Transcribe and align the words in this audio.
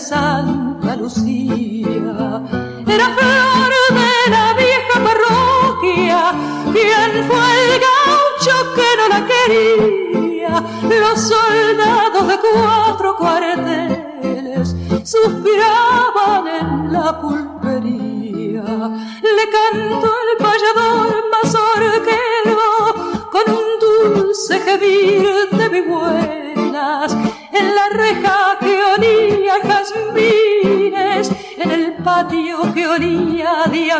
Santa 0.00 0.96
Lucía. 0.96 2.42
Era 2.86 3.06
flor 3.16 3.70
de 3.90 4.30
la 4.30 4.54
vieja 4.54 4.96
parroquia, 5.04 6.32
quien 6.72 7.24
fue 7.28 7.46
el 7.64 7.80
gaucho 7.86 8.54
que 8.74 8.88
no 8.96 9.04
la 9.08 9.20
quería, 9.26 10.54
los 10.82 11.20
soldados 11.20 12.28
de 12.28 12.36
cuatro 12.50 13.16
cuarteles 13.16 14.74
suspiraban 15.04 16.46
en 16.48 16.92
la 16.92 17.20
pulpería. 17.20 17.49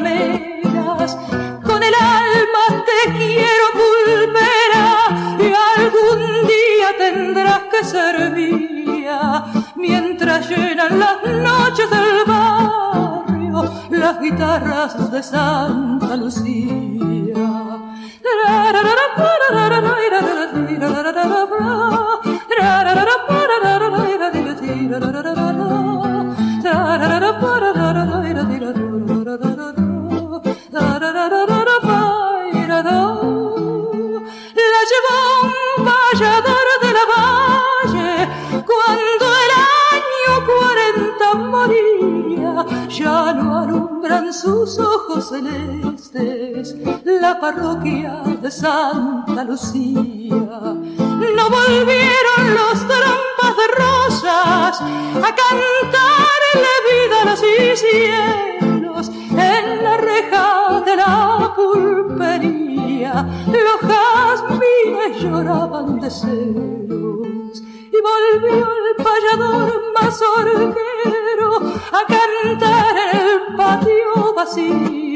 Con 0.00 1.82
el 1.82 1.94
alma 1.94 2.84
te 2.86 3.12
quiero 3.12 3.64
pulpera 3.80 4.86
y 5.38 5.52
algún 5.78 6.46
día 6.46 6.88
tendrás 6.98 7.60
que 7.70 7.84
servir 7.84 8.70
mientras 9.76 10.48
llenan 10.48 10.98
las 10.98 11.22
noches 11.22 11.90
del 11.90 12.24
barrio 12.26 13.70
las 13.90 14.20
guitarras 14.20 15.10
de 15.10 15.22
Santa 15.22 16.16
Lucía. 16.16 16.90
Celestes 45.28 46.76
la 47.04 47.38
parroquia 47.40 48.22
de 48.40 48.50
Santa 48.50 49.44
Lucía. 49.44 50.38
No 50.38 51.50
volvieron 51.50 52.54
los 52.54 52.78
trompas 52.80 53.54
de 53.60 53.66
rosas 53.76 54.80
a 54.80 55.34
cantarle 55.42 56.72
vida 56.88 57.22
a 57.22 57.24
los 57.26 57.40
cielos 57.40 59.10
en 59.30 59.84
la 59.84 59.96
reja 59.96 60.82
de 60.86 60.96
la 60.96 61.52
pulpería. 61.54 63.26
Los 63.46 63.90
jazmines 63.90 65.22
lloraban 65.22 66.00
de 66.00 66.10
celos 66.10 67.62
y 67.92 67.98
volvió 68.08 68.68
el 68.68 69.04
payador 69.04 69.82
mazorquero 70.00 71.56
a 71.92 72.06
cantar 72.06 72.96
en 72.96 73.20
el 73.20 73.56
patio 73.56 74.34
vacío 74.34 75.09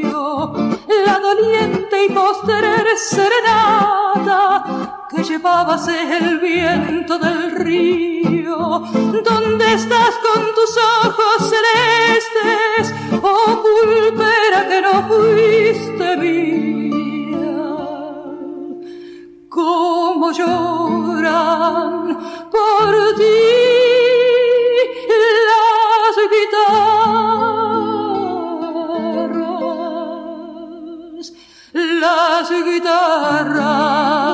postrer 2.95 2.99
serenata 2.99 4.65
que 5.11 5.23
llevábase 5.23 6.17
el 6.19 6.39
viento 6.39 7.19
del 7.19 7.51
río. 7.53 8.83
¿Dónde 9.25 9.75
estás 9.75 10.15
con 10.23 10.43
tus 10.55 10.77
ojos 11.05 11.51
celestes, 11.51 12.95
oh 13.23 13.63
pulpera 13.63 14.69
que 14.69 14.81
no 14.81 15.03
fuiste 15.09 16.17
mía? 16.17 17.67
Cómo 19.49 20.33
lloran 20.33 22.19
por 22.51 23.15
ti 23.17 23.23
las 25.51 26.17
guitarras, 26.35 27.44
las 32.05 32.51
guitarras 32.51 34.34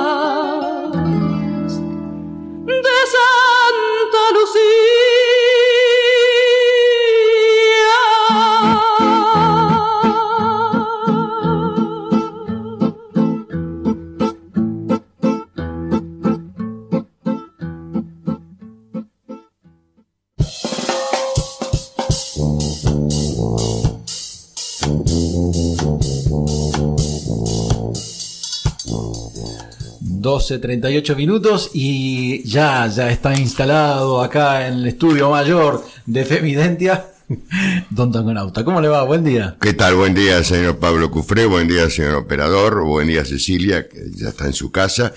12.38 30.59 31.17
minutos 31.17 31.71
y 31.75 32.43
ya, 32.43 32.87
ya 32.89 33.11
está 33.11 33.39
instalado 33.39 34.21
acá 34.21 34.67
en 34.67 34.75
el 34.75 34.87
estudio 34.89 35.31
mayor 35.31 35.85
de 36.07 36.25
Femidentia. 36.25 37.07
Don 37.91 38.11
Tangonauta, 38.11 38.65
¿cómo 38.65 38.81
le 38.81 38.89
va? 38.89 39.05
Buen 39.05 39.23
día. 39.23 39.57
¿Qué 39.61 39.73
tal? 39.73 39.95
Buen 39.95 40.15
día, 40.15 40.43
señor 40.43 40.79
Pablo 40.79 41.13
Cufré, 41.13 41.47
buen 41.47 41.69
día, 41.69 41.89
señor 41.89 42.17
operador, 42.17 42.83
buen 42.83 43.07
día, 43.07 43.25
Cecilia, 43.25 43.89
que 43.89 44.11
ya 44.11 44.31
está 44.31 44.47
en 44.47 44.53
su 44.53 44.73
casa. 44.73 45.13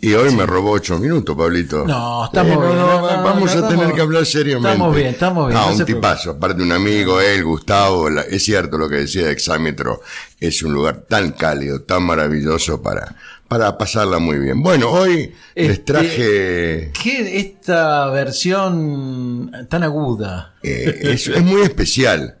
Y 0.00 0.14
hoy 0.14 0.34
me 0.34 0.46
robó 0.46 0.70
ocho 0.70 0.98
minutos, 0.98 1.36
Pablito. 1.36 1.86
No, 1.86 2.24
estamos 2.24 2.52
eh, 2.52 2.66
bien. 2.66 3.22
Vamos 3.22 3.54
a 3.54 3.68
tener 3.68 3.92
que 3.92 4.00
hablar 4.00 4.24
seriamente. 4.24 4.72
Estamos 4.72 4.96
bien, 4.96 5.08
estamos 5.08 5.48
bien. 5.48 5.60
Ah, 5.62 5.70
un 5.70 5.84
tipazo, 5.84 6.30
aparte 6.30 6.62
un 6.62 6.72
amigo, 6.72 7.20
él, 7.20 7.44
Gustavo, 7.44 8.08
es 8.08 8.42
cierto 8.42 8.78
lo 8.78 8.88
que 8.88 8.96
decía 8.96 9.26
de 9.26 9.32
Exámetro, 9.32 10.00
es 10.38 10.62
un 10.62 10.72
lugar 10.72 11.04
tan 11.06 11.32
cálido, 11.32 11.82
tan 11.82 12.04
maravilloso 12.04 12.80
para, 12.80 13.16
para 13.50 13.76
pasarla 13.76 14.20
muy 14.20 14.38
bien. 14.38 14.62
Bueno, 14.62 14.88
hoy 14.92 15.32
les 15.56 15.70
Este, 15.70 15.78
traje... 15.92 16.92
¿Qué 17.02 17.38
esta 17.40 18.08
versión 18.10 19.50
tan 19.68 19.82
aguda? 19.82 20.54
eh, 20.62 21.00
es, 21.02 21.26
es 21.26 21.42
muy 21.42 21.62
especial. 21.62 22.36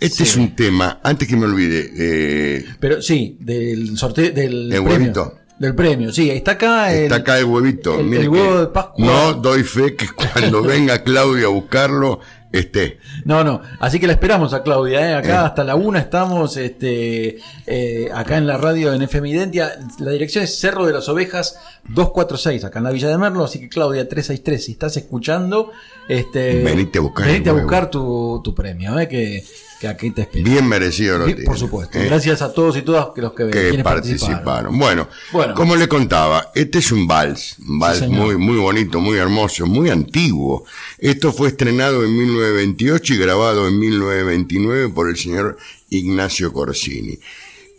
Este 0.00 0.24
es 0.24 0.36
un 0.36 0.56
tema, 0.56 0.98
antes 1.04 1.28
que 1.28 1.36
me 1.36 1.46
olvide, 1.46 1.90
eh, 1.96 2.64
Pero 2.80 3.00
sí, 3.00 3.36
del 3.38 3.96
sorteo 3.96 4.32
del 4.32 4.72
¿El 4.72 4.82
premio. 4.82 4.90
huevito? 4.90 5.38
Del 5.60 5.74
premio, 5.76 6.12
sí, 6.12 6.28
está 6.30 6.52
acá 6.52 6.92
el, 6.92 7.04
Está 7.04 7.16
acá 7.16 7.38
el 7.38 7.44
huevito. 7.44 8.00
el- 8.00 8.10
que 8.10 8.28
huevo 8.28 8.60
de 8.62 8.66
Pascua. 8.66 9.04
No 9.06 9.34
doy 9.34 9.62
fe 9.62 9.94
que 9.94 10.06
cuando 10.08 10.60
venga 10.64 11.04
Claudia 11.04 11.46
a 11.46 11.50
buscarlo 11.50 12.18
esté. 12.52 12.98
No, 13.24 13.42
no, 13.42 13.62
así 13.80 13.98
que 13.98 14.06
la 14.06 14.12
esperamos 14.12 14.52
a 14.54 14.62
Claudia, 14.62 15.10
¿eh? 15.10 15.14
acá 15.14 15.42
Eh. 15.42 15.46
hasta 15.46 15.64
la 15.64 15.74
una 15.74 15.98
estamos 15.98 16.56
este, 16.56 17.38
eh, 17.66 18.10
acá 18.14 18.36
en 18.36 18.46
la 18.46 18.58
radio 18.58 18.92
en 18.92 19.02
FM 19.02 19.28
Identia. 19.30 19.72
La 19.98 20.10
dirección 20.12 20.44
es 20.44 20.58
Cerro 20.58 20.86
de 20.86 20.92
las 20.92 21.08
Ovejas 21.08 21.58
246, 21.88 22.64
acá 22.64 22.78
en 22.78 22.84
la 22.84 22.90
Villa 22.90 23.08
de 23.08 23.18
Merlo, 23.18 23.44
así 23.44 23.58
que 23.58 23.68
Claudia 23.68 24.08
363, 24.08 24.64
si 24.64 24.72
estás 24.72 24.96
escuchando, 24.96 25.72
este, 26.08 26.62
Venite 26.62 26.98
a 26.98 27.02
buscar 27.02 27.26
venite 27.26 27.44
el 27.44 27.48
a 27.50 27.52
huevo. 27.54 27.66
buscar 27.66 27.90
tu, 27.90 28.40
tu 28.42 28.54
premio, 28.54 28.98
¿eh? 28.98 29.08
que, 29.08 29.44
que 29.80 29.88
aquí 29.88 30.10
te 30.10 30.22
espero. 30.22 30.44
Bien 30.44 30.66
merecido 30.66 31.18
lo 31.18 31.44
por 31.44 31.58
supuesto. 31.58 31.98
¿eh? 31.98 32.06
Gracias 32.06 32.42
a 32.42 32.52
todos 32.52 32.76
y 32.76 32.82
todas 32.82 33.08
los 33.16 33.32
que, 33.32 33.48
que 33.50 33.82
participaron. 33.82 34.78
Bueno, 34.78 35.08
Bueno. 35.32 35.54
como 35.54 35.76
le 35.76 35.88
contaba, 35.88 36.50
este 36.54 36.78
es 36.78 36.92
un 36.92 37.06
vals, 37.06 37.56
un 37.66 37.78
vals 37.78 38.08
muy, 38.08 38.36
muy 38.36 38.56
bonito, 38.58 39.00
muy 39.00 39.18
hermoso, 39.18 39.66
muy 39.66 39.90
antiguo. 39.90 40.64
Esto 40.98 41.32
fue 41.32 41.48
estrenado 41.48 42.04
en 42.04 42.16
1928 42.16 43.14
y 43.14 43.18
grabado 43.18 43.68
en 43.68 43.78
1929 43.78 44.88
por 44.90 45.08
el 45.08 45.16
señor 45.16 45.56
Ignacio 45.90 46.52
Corsini. 46.52 47.18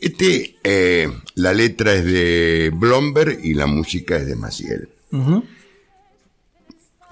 Este, 0.02 0.58
eh, 0.66 1.10
la 1.36 1.54
letra 1.54 1.94
es 1.94 2.04
de 2.04 2.72
Blomberg 2.74 3.40
y 3.42 3.54
la 3.54 3.68
música 3.68 4.18
es 4.18 4.25
de 4.28 4.36
Maciel. 4.36 4.90
Ujú. 5.14 5.46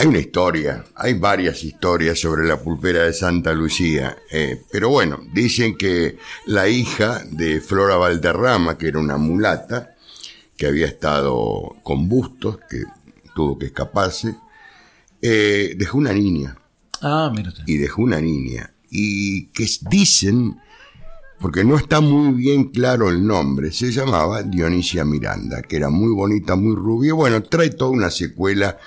Hay 0.02 0.08
una 0.08 0.18
historia, 0.18 0.84
hay 0.96 1.14
varias 1.14 1.64
historias 1.64 2.20
sobre 2.20 2.48
la 2.48 2.60
pulpera 2.60 3.04
de 3.04 3.14
Santa 3.14 3.54
Lucía, 3.54 4.18
eh, 4.32 4.60
pero 4.72 4.90
bueno, 4.90 5.20
dicen 5.32 5.78
que 5.78 6.18
la 6.48 6.68
hija 6.68 7.22
de 7.30 7.62
Flora 7.62 7.98
Valderrama, 7.98 8.80
que 8.80 8.88
era 8.88 8.98
una 8.98 9.18
mulata, 9.18 9.94
que 10.58 10.66
había 10.66 10.88
estado 10.88 11.76
con 11.84 12.10
bustos, 12.10 12.58
que 12.68 12.82
tuvo 13.36 13.60
que 13.60 13.68
escaparse, 13.68 14.34
eh, 15.22 15.76
dejó 15.78 16.00
una 16.00 16.14
niña, 16.14 16.58
Ah, 17.00 17.32
mira 17.32 17.50
usted. 17.50 17.64
y 17.68 17.78
dejó 17.78 18.02
una 18.02 18.20
niña, 18.20 18.74
y 18.90 19.50
que 19.50 19.68
dicen, 19.88 20.60
porque 21.40 21.64
no 21.64 21.76
está 21.78 22.02
muy 22.02 22.34
bien 22.34 22.70
claro 22.70 23.08
el 23.08 23.24
nombre, 23.24 23.72
se 23.72 23.92
llamaba 23.92 24.42
Dionisia 24.42 25.06
Miranda, 25.06 25.62
que 25.62 25.76
era 25.76 25.92
muy 25.92 26.12
bonita, 26.12 26.56
muy 26.56 26.76
rubia. 26.76 27.14
Bueno, 27.14 27.44
trae 27.44 27.70
toda 27.70 27.92
una 27.92 28.10
secuela 28.10 28.80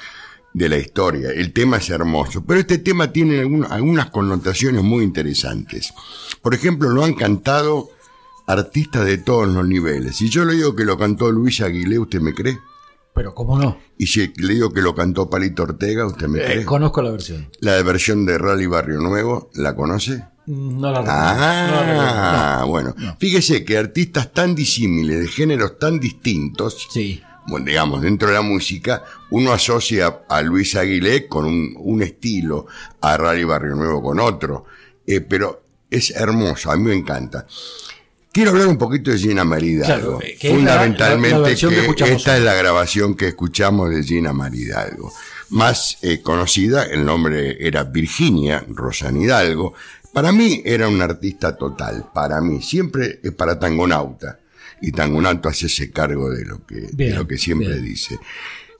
de 0.54 0.68
la 0.70 0.78
historia. 0.78 1.30
El 1.30 1.52
tema 1.52 1.76
es 1.76 1.90
hermoso, 1.90 2.44
pero 2.46 2.60
este 2.60 2.78
tema 2.78 3.12
tiene 3.12 3.40
algún- 3.40 3.66
algunas 3.68 4.10
connotaciones 4.10 4.82
muy 4.82 5.04
interesantes. 5.04 5.92
Por 6.40 6.54
ejemplo, 6.54 6.88
lo 6.88 7.04
han 7.04 7.12
cantado 7.14 7.90
artistas 8.46 9.04
de 9.04 9.18
todos 9.18 9.48
los 9.48 9.66
niveles. 9.66 10.16
Si 10.16 10.28
yo 10.28 10.44
le 10.44 10.54
digo 10.54 10.74
que 10.76 10.84
lo 10.84 10.96
cantó 10.98 11.30
Luis 11.32 11.60
Aguilé, 11.60 11.98
¿usted 11.98 12.20
me 12.20 12.34
cree? 12.34 12.58
Pero 13.14 13.34
cómo 13.34 13.58
no. 13.58 13.78
Y 13.96 14.06
si 14.08 14.32
le 14.36 14.54
digo 14.54 14.72
que 14.72 14.82
lo 14.82 14.94
cantó 14.94 15.30
Palito 15.30 15.62
Ortega, 15.62 16.04
¿usted 16.06 16.26
me 16.28 16.40
Eh, 16.40 16.44
cree? 16.44 16.64
conozco 16.64 17.00
la 17.02 17.10
versión. 17.10 17.48
La 17.60 17.80
versión 17.82 18.26
de 18.26 18.38
Rally 18.38 18.66
Barrio 18.66 18.98
Nuevo, 19.00 19.50
¿la 19.54 19.74
conoce? 19.76 20.24
No 20.46 20.90
la 20.92 20.98
recuerdo. 21.00 21.20
No 21.22 21.70
la 21.70 21.80
recuerdo. 21.80 22.02
Ah, 22.12 22.58
No. 22.60 22.66
bueno. 22.68 22.94
no. 22.98 23.16
Fíjese 23.18 23.64
que 23.64 23.78
artistas 23.78 24.32
tan 24.32 24.54
disímiles, 24.54 25.20
de 25.20 25.28
géneros 25.28 25.78
tan 25.78 25.98
distintos, 26.00 26.86
Sí. 26.92 27.22
Bueno, 27.46 27.66
digamos, 27.66 28.02
dentro 28.02 28.28
de 28.28 28.34
la 28.34 28.42
música, 28.42 29.04
uno 29.30 29.52
asocia 29.52 30.20
a 30.28 30.42
Luis 30.42 30.74
Aguilé 30.76 31.26
con 31.28 31.44
un, 31.44 31.74
un 31.78 32.02
estilo, 32.02 32.66
a 33.00 33.16
Rally 33.16 33.44
Barrio 33.44 33.74
Nuevo 33.74 34.02
con 34.02 34.18
otro, 34.20 34.64
eh, 35.06 35.20
pero 35.20 35.62
es 35.90 36.10
hermoso, 36.10 36.70
a 36.70 36.76
mí 36.76 36.84
me 36.84 36.94
encanta. 36.94 37.46
Quiero 38.32 38.50
hablar 38.50 38.66
un 38.66 38.78
poquito 38.78 39.10
de 39.12 39.18
Gina 39.18 39.44
Maridalgo. 39.44 40.18
Claro, 40.18 40.18
que 40.18 40.32
es 40.32 40.42
la- 40.44 40.50
Fundamentalmente, 40.56 41.30
la- 41.30 41.38
la 41.38 41.48
versión 41.48 41.70
que 41.72 41.86
esta 42.16 42.36
es 42.36 42.42
la 42.42 42.54
grabación 42.54 43.14
que 43.14 43.28
escuchamos 43.28 43.90
de 43.90 44.02
Gina 44.02 44.32
Maridalgo. 44.32 45.12
Más 45.50 45.98
eh, 46.02 46.20
conocida, 46.20 46.82
el 46.84 47.04
nombre 47.04 47.56
era 47.64 47.84
Virginia 47.84 48.64
Rosan 48.68 49.18
Hidalgo. 49.20 49.74
Para 50.12 50.32
mí 50.32 50.62
era 50.64 50.88
un 50.88 51.00
artista 51.00 51.56
total, 51.56 52.06
para 52.12 52.40
mí, 52.40 52.60
siempre 52.62 53.20
es 53.22 53.32
para 53.32 53.56
Tangonauta. 53.58 54.40
Y 54.86 54.92
Tangonauta 54.92 55.48
hace 55.48 55.66
ese 55.66 55.90
cargo 55.90 56.28
de 56.30 56.44
lo 56.44 56.66
que, 56.66 56.88
de 56.92 57.14
lo 57.14 57.26
que 57.26 57.38
siempre 57.38 57.70
bien. 57.70 57.84
dice. 57.84 58.18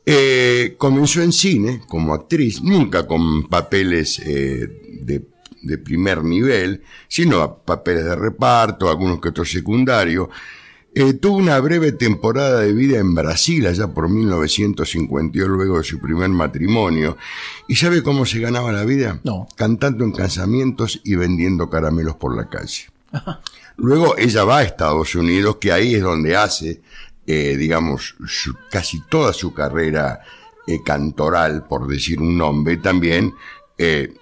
Eh, 0.05 0.75
comenzó 0.77 1.23
en 1.23 1.33
cine 1.33 1.81
como 1.89 2.13
actriz, 2.13 2.61
nunca 2.63 3.07
con 3.07 3.49
papeles 3.49 4.19
eh, 4.19 4.69
de, 5.01 5.23
de 5.63 5.79
primer 5.79 6.23
nivel, 6.23 6.83
sino 7.09 7.57
papeles 7.65 8.05
de 8.05 8.17
reparto, 8.17 8.91
algunos 8.91 9.19
que 9.19 9.31
otros 9.31 9.51
secundarios. 9.51 10.29
Eh, 10.95 11.15
tuvo 11.15 11.39
una 11.39 11.59
breve 11.59 11.93
temporada 11.93 12.61
de 12.61 12.75
vida 12.75 12.99
en 12.99 13.15
Brasil, 13.15 13.67
allá 13.67 13.89
por 13.89 14.11
1952, 14.11 15.49
luego 15.49 15.79
de 15.79 15.85
su 15.85 15.99
primer 16.01 16.29
matrimonio. 16.29 17.17
¿Y 17.67 17.77
sabe 17.77 18.03
cómo 18.03 18.27
se 18.27 18.41
ganaba 18.41 18.73
la 18.73 18.85
vida? 18.85 19.21
No. 19.25 19.49
Cantando 19.57 20.05
en 20.05 20.13
casamientos 20.13 21.01
y 21.03 21.15
vendiendo 21.15 21.71
caramelos 21.71 22.17
por 22.17 22.37
la 22.37 22.51
calle. 22.51 22.94
Luego 23.77 24.17
ella 24.17 24.45
va 24.45 24.59
a 24.59 24.63
Estados 24.63 25.15
Unidos, 25.15 25.57
que 25.57 25.73
ahí 25.73 25.95
es 25.95 26.03
donde 26.03 26.37
hace, 26.37 26.81
eh, 27.27 27.57
digamos, 27.57 28.15
casi 28.71 29.01
toda 29.09 29.33
su 29.33 29.53
carrera 29.53 30.21
eh, 30.67 30.79
cantoral, 30.85 31.67
por 31.67 31.87
decir 31.87 32.21
un 32.21 32.39
nombre. 32.39 32.77
También 32.77 33.35
eh, 33.79 34.15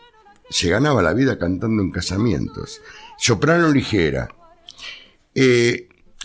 se 0.48 0.68
ganaba 0.68 1.02
la 1.02 1.12
vida 1.12 1.38
cantando 1.38 1.82
en 1.82 1.90
casamientos. 1.90 2.80
Soprano 3.18 3.70
ligera. 3.70 4.28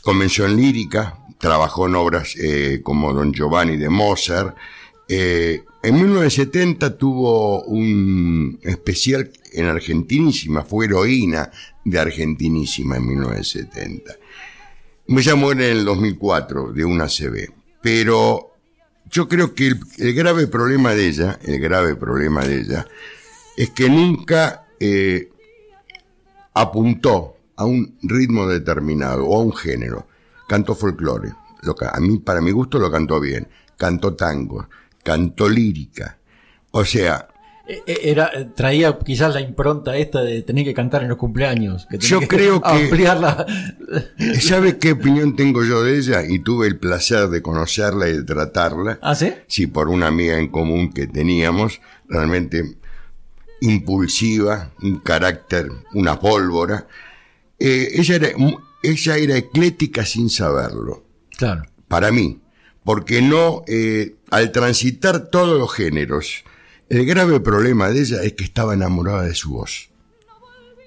Comenzó 0.03 0.45
en 0.45 0.57
lírica, 0.57 1.17
trabajó 1.37 1.87
en 1.87 1.95
obras 1.95 2.35
como 2.83 3.13
Don 3.13 3.33
Giovanni 3.33 3.77
de 3.77 3.89
Mozart. 3.89 4.55
En 5.07 5.95
1970 5.95 6.97
tuvo 6.97 7.63
un 7.63 8.59
especial 8.63 9.31
en 9.53 9.65
Argentinísima, 9.65 10.63
fue 10.63 10.85
heroína 10.85 11.49
de 11.87 11.99
Argentinísima 11.99 12.97
en 12.97 13.07
1970. 13.07 14.13
Ella 15.07 15.35
muere 15.35 15.71
en 15.71 15.77
el 15.77 15.85
2004 15.85 16.73
de 16.73 16.83
una 16.83 17.07
CB, 17.07 17.49
pero 17.81 18.55
yo 19.09 19.29
creo 19.29 19.55
que 19.55 19.73
el, 19.97 20.13
grave 20.13 20.47
problema 20.47 20.93
de 20.93 21.07
ella, 21.07 21.39
el 21.43 21.59
grave 21.61 21.95
problema 21.95 22.43
de 22.43 22.59
ella, 22.59 22.87
es 23.55 23.69
que 23.69 23.89
nunca 23.89 24.67
eh, 24.81 25.29
apuntó 26.53 27.37
a 27.55 27.65
un 27.65 27.97
ritmo 28.03 28.47
determinado 28.47 29.25
o 29.25 29.39
a 29.39 29.43
un 29.43 29.55
género. 29.55 30.07
Cantó 30.47 30.75
folclore. 30.75 31.33
Lo 31.61 31.75
a 31.79 31.99
mí, 32.01 32.19
para 32.19 32.41
mi 32.41 32.51
gusto, 32.51 32.77
lo 32.77 32.91
cantó 32.91 33.21
bien. 33.21 33.47
Cantó 33.77 34.13
tango, 34.13 34.67
cantó 35.03 35.47
lírica. 35.47 36.17
O 36.71 36.83
sea, 36.83 37.29
Era, 37.85 38.31
eh, 38.33 38.47
traía 38.55 38.97
quizás 38.97 39.33
la 39.33 39.41
impronta 39.41 39.97
esta 39.97 40.21
de 40.21 40.41
tener 40.41 40.63
que 40.63 40.73
cantar 40.73 41.03
en 41.03 41.09
los 41.09 41.17
cumpleaños. 41.17 41.85
Que 41.89 41.97
Yo 41.97 42.21
que 42.21 42.27
creo 42.27 42.61
que- 42.61 42.69
Ampliar 42.69 43.19
la... 43.19 43.45
¿sabe 44.39 44.77
qué 44.77 44.93
opinión 44.93 45.35
tengo 45.35 45.63
yo 45.65 45.83
de 45.83 45.97
ella? 45.97 46.23
Y 46.25 46.39
tuve 46.39 46.67
el 46.67 46.77
placer 46.77 47.27
de 47.27 47.41
conocerla 47.41 48.07
y 48.07 48.13
de 48.13 48.23
tratarla. 48.23 48.99
¿Ah, 49.01 49.15
sí? 49.15 49.33
Sí, 49.47 49.67
por 49.67 49.89
una 49.89 50.07
amiga 50.07 50.37
en 50.39 50.47
común 50.47 50.93
que 50.93 51.07
teníamos, 51.07 51.81
realmente 52.07 52.77
impulsiva, 53.61 54.71
un 54.81 54.99
carácter, 54.99 55.69
una 55.93 56.19
pólvora. 56.19 56.87
Eh, 57.59 57.89
ella, 57.95 58.15
era, 58.15 58.29
ella 58.83 59.17
era 59.17 59.37
eclética 59.37 60.05
sin 60.05 60.29
saberlo, 60.29 61.03
Claro. 61.37 61.63
para 61.87 62.11
mí, 62.11 62.39
porque 62.83 63.21
no, 63.21 63.63
eh, 63.67 64.15
al 64.29 64.51
transitar 64.51 65.29
todos 65.29 65.57
los 65.59 65.73
géneros, 65.73 66.43
el 66.89 67.05
grave 67.05 67.39
problema 67.39 67.89
de 67.89 68.01
ella 68.01 68.23
es 68.23 68.33
que 68.33 68.43
estaba 68.43 68.73
enamorada 68.73 69.23
de 69.23 69.35
su 69.35 69.51
voz. 69.51 69.89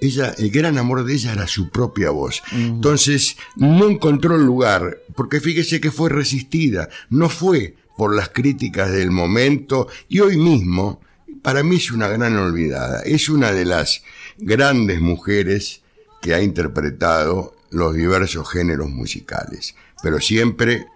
Ella, 0.01 0.35
el 0.39 0.51
gran 0.51 0.79
amor 0.79 1.05
de 1.05 1.13
ella 1.13 1.33
era 1.33 1.47
su 1.47 1.69
propia 1.69 2.11
voz. 2.11 2.43
Entonces, 2.53 3.37
no 3.57 3.87
encontró 3.89 4.39
lugar, 4.39 5.03
porque 5.15 5.41
fíjese 5.41 5.81
que 5.81 5.91
fue 5.91 6.09
resistida, 6.09 6.89
no 7.11 7.29
fue 7.29 7.77
por 7.99 8.17
las 8.17 8.31
críticas 8.31 8.91
del 8.91 9.11
momento, 9.11 9.89
y 10.09 10.21
hoy 10.21 10.39
mismo, 10.39 11.03
para 11.43 11.63
mí 11.63 11.77
es 11.77 11.91
una 11.91 12.09
gran 12.09 12.35
olvidada. 12.37 13.03
Es 13.03 13.29
una 13.29 13.53
de 13.53 13.67
las 13.67 14.03
grandes 14.39 15.03
mujeres 15.03 15.83
que 16.23 16.33
ha 16.33 16.41
interpretado 16.41 17.55
los 17.71 17.95
diversos 17.95 18.49
géneros 18.49 18.89
musicales, 18.89 19.75
pero 20.03 20.19
siempre 20.19 20.87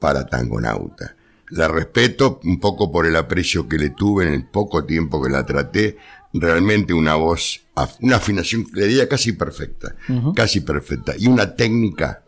para 0.00 0.26
Tangonauta. 0.26 1.14
La 1.50 1.68
respeto 1.68 2.40
un 2.44 2.60
poco 2.60 2.90
por 2.90 3.06
el 3.06 3.16
aprecio 3.16 3.68
que 3.68 3.78
le 3.78 3.90
tuve 3.90 4.26
en 4.26 4.34
el 4.34 4.46
poco 4.46 4.84
tiempo 4.84 5.22
que 5.22 5.30
la 5.30 5.44
traté. 5.44 5.96
Realmente 6.32 6.94
una 6.94 7.16
voz, 7.16 7.62
una 8.00 8.16
afinación, 8.16 8.66
le 8.72 8.86
diría 8.86 9.08
casi 9.08 9.32
perfecta, 9.32 9.96
casi 10.34 10.60
perfecta, 10.60 11.14
y 11.18 11.26
una 11.26 11.56
técnica 11.56 12.22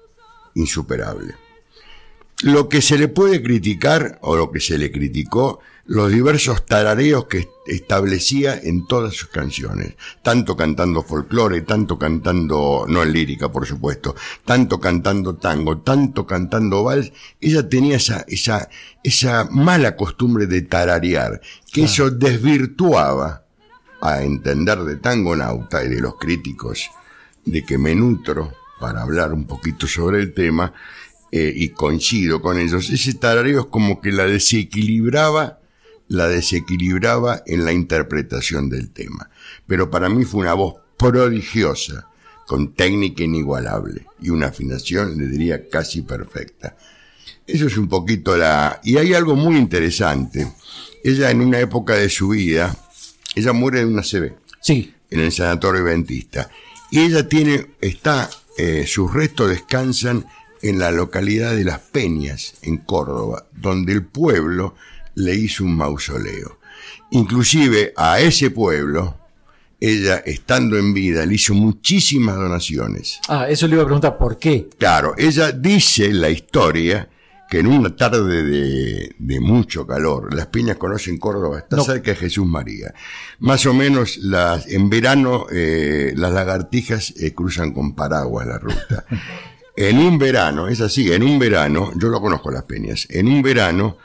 insuperable. 0.55 1.35
Lo 2.43 2.69
que 2.69 2.83
se 2.83 2.99
le 2.99 3.07
puede 3.07 3.43
criticar, 3.43 4.19
o 4.23 4.37
lo 4.37 4.51
que 4.51 4.59
se 4.59 4.77
le 4.77 4.91
criticó, 4.91 5.61
los 5.87 6.13
diversos 6.13 6.65
tarareos 6.65 7.27
que 7.27 7.49
establecía 7.67 8.59
en 8.59 8.87
todas 8.87 9.15
sus 9.15 9.29
canciones, 9.29 9.95
tanto 10.23 10.57
cantando 10.57 11.03
folclore, 11.03 11.63
tanto 11.63 11.99
cantando, 11.99 12.85
no 12.89 13.03
en 13.03 13.13
lírica 13.13 13.51
por 13.51 13.67
supuesto, 13.67 14.15
tanto 14.45 14.79
cantando 14.81 15.35
tango, 15.37 15.79
tanto 15.79 16.27
cantando 16.27 16.85
vals, 16.85 17.13
ella 17.41 17.69
tenía 17.69 17.97
esa, 17.97 18.25
esa, 18.29 18.69
esa 19.03 19.49
mala 19.51 19.97
costumbre 19.97 20.47
de 20.47 20.63
tararear, 20.63 21.41
que 21.73 21.85
eso 21.85 22.11
desvirtuaba, 22.11 23.41
a 24.01 24.23
entender 24.25 24.81
de 24.81 24.97
tangonauta 24.97 25.85
y 25.85 25.89
de 25.89 26.01
los 26.01 26.17
críticos 26.17 26.91
de 27.45 27.65
que 27.65 27.79
me 27.79 27.95
nutro 27.95 28.53
para 28.81 29.03
hablar 29.03 29.33
un 29.33 29.47
poquito 29.47 29.87
sobre 29.87 30.21
el 30.21 30.35
tema, 30.35 30.75
eh, 31.31 31.51
y 31.55 31.71
coincido 31.71 32.43
con 32.43 32.59
ellos, 32.59 32.91
ese 32.91 33.15
tarareo 33.15 33.61
es 33.61 33.67
como 33.67 34.03
que 34.03 34.13
la 34.13 34.27
desequilibraba, 34.27 35.62
la 36.13 36.29
desequilibraba 36.29 37.43
en 37.47 37.65
la 37.65 37.73
interpretación 37.73 38.69
del 38.69 38.91
tema. 38.91 39.31
Pero 39.67 39.91
para 39.91 40.09
mí 40.09 40.25
fue 40.25 40.43
una 40.43 40.55
voz 40.55 40.75
prodigiosa, 40.99 42.07
con 42.47 42.75
técnica 42.75 43.25
inigualable 43.25 44.07
y 44.21 44.29
una 44.29 44.49
afinación, 44.49 45.17
le 45.17 45.27
diría, 45.27 45.69
casi 45.71 46.03
perfecta. 46.03 46.77
Eso 47.47 47.67
es 47.67 47.77
un 47.79 47.89
poquito 47.89 48.37
la... 48.37 48.81
Y 48.85 48.99
hay 48.99 49.15
algo 49.15 49.35
muy 49.35 49.57
interesante. 49.57 50.53
Ella 51.03 51.31
en 51.31 51.41
una 51.41 51.61
época 51.61 51.95
de 51.95 52.11
su 52.11 52.29
vida, 52.29 52.77
ella 53.35 53.53
muere 53.53 53.81
de 53.81 53.87
una 53.87 54.03
CB 54.03 54.35
Sí. 54.61 54.95
en 55.11 55.21
el 55.21 55.33
sanatorio 55.33 55.81
Adventista. 55.81 56.51
Y 56.91 57.01
ella 57.01 57.27
tiene, 57.27 57.69
está, 57.81 58.29
eh, 58.59 58.85
sus 58.87 59.13
restos 59.13 59.49
descansan 59.49 60.27
en 60.61 60.79
la 60.79 60.91
localidad 60.91 61.57
de 61.57 61.65
Las 61.65 61.81
Peñas, 61.81 62.55
en 62.63 62.77
Córdoba, 62.77 63.47
donde 63.53 63.95
el 63.95 64.05
pueblo 64.05 64.75
le 65.15 65.35
hizo 65.35 65.65
un 65.65 65.77
mausoleo. 65.77 66.59
Inclusive 67.11 67.93
a 67.97 68.21
ese 68.21 68.51
pueblo, 68.51 69.19
ella, 69.81 70.17
estando 70.25 70.79
en 70.79 70.95
vida, 70.95 71.27
le 71.27 71.35
hizo 71.35 71.55
muchísimas 71.55 72.37
donaciones. 72.37 73.19
Ah, 73.29 73.49
eso 73.49 73.67
le 73.67 73.75
iba 73.75 73.83
a 73.83 73.87
preguntar, 73.87 74.17
¿por 74.17 74.39
qué? 74.39 74.69
Claro, 74.79 75.15
ella 75.19 75.53
dice 75.53 76.13
la 76.13 76.31
historia 76.31 77.09
que 77.51 77.59
en 77.59 77.67
una 77.67 77.95
tarde 77.95 78.43
de, 78.45 79.15
de 79.19 79.41
mucho 79.41 79.87
calor, 79.87 80.33
las 80.35 80.47
Peñas 80.47 80.79
conocen 80.79 81.19
Córdoba, 81.19 81.59
está 81.59 81.77
No. 81.77 81.85
cerca 81.85 82.13
de 82.13 82.17
Jesús 82.17 82.47
María. 82.47 82.95
Más 83.41 83.67
o 83.67 83.75
menos 83.75 84.17
las, 84.19 84.67
en 84.69 84.89
verano 84.89 85.45
eh, 85.53 86.15
las 86.17 86.33
lagartijas 86.33 87.13
eh, 87.21 87.35
cruzan 87.35 87.73
con 87.73 87.95
paraguas 87.95 88.47
la 88.47 88.59
ruta. 88.59 89.05
En 89.75 89.99
un 89.99 90.19
verano, 90.19 90.69
es 90.69 90.83
así, 90.83 91.11
en 91.15 91.23
un 91.23 91.39
verano, 91.39 91.93
yo 91.97 92.09
lo 92.11 92.21
conozco 92.21 92.51
las 92.51 92.65
Peñas, 92.65 93.07
en 93.09 93.27
un 93.27 93.41
verano 93.41 93.97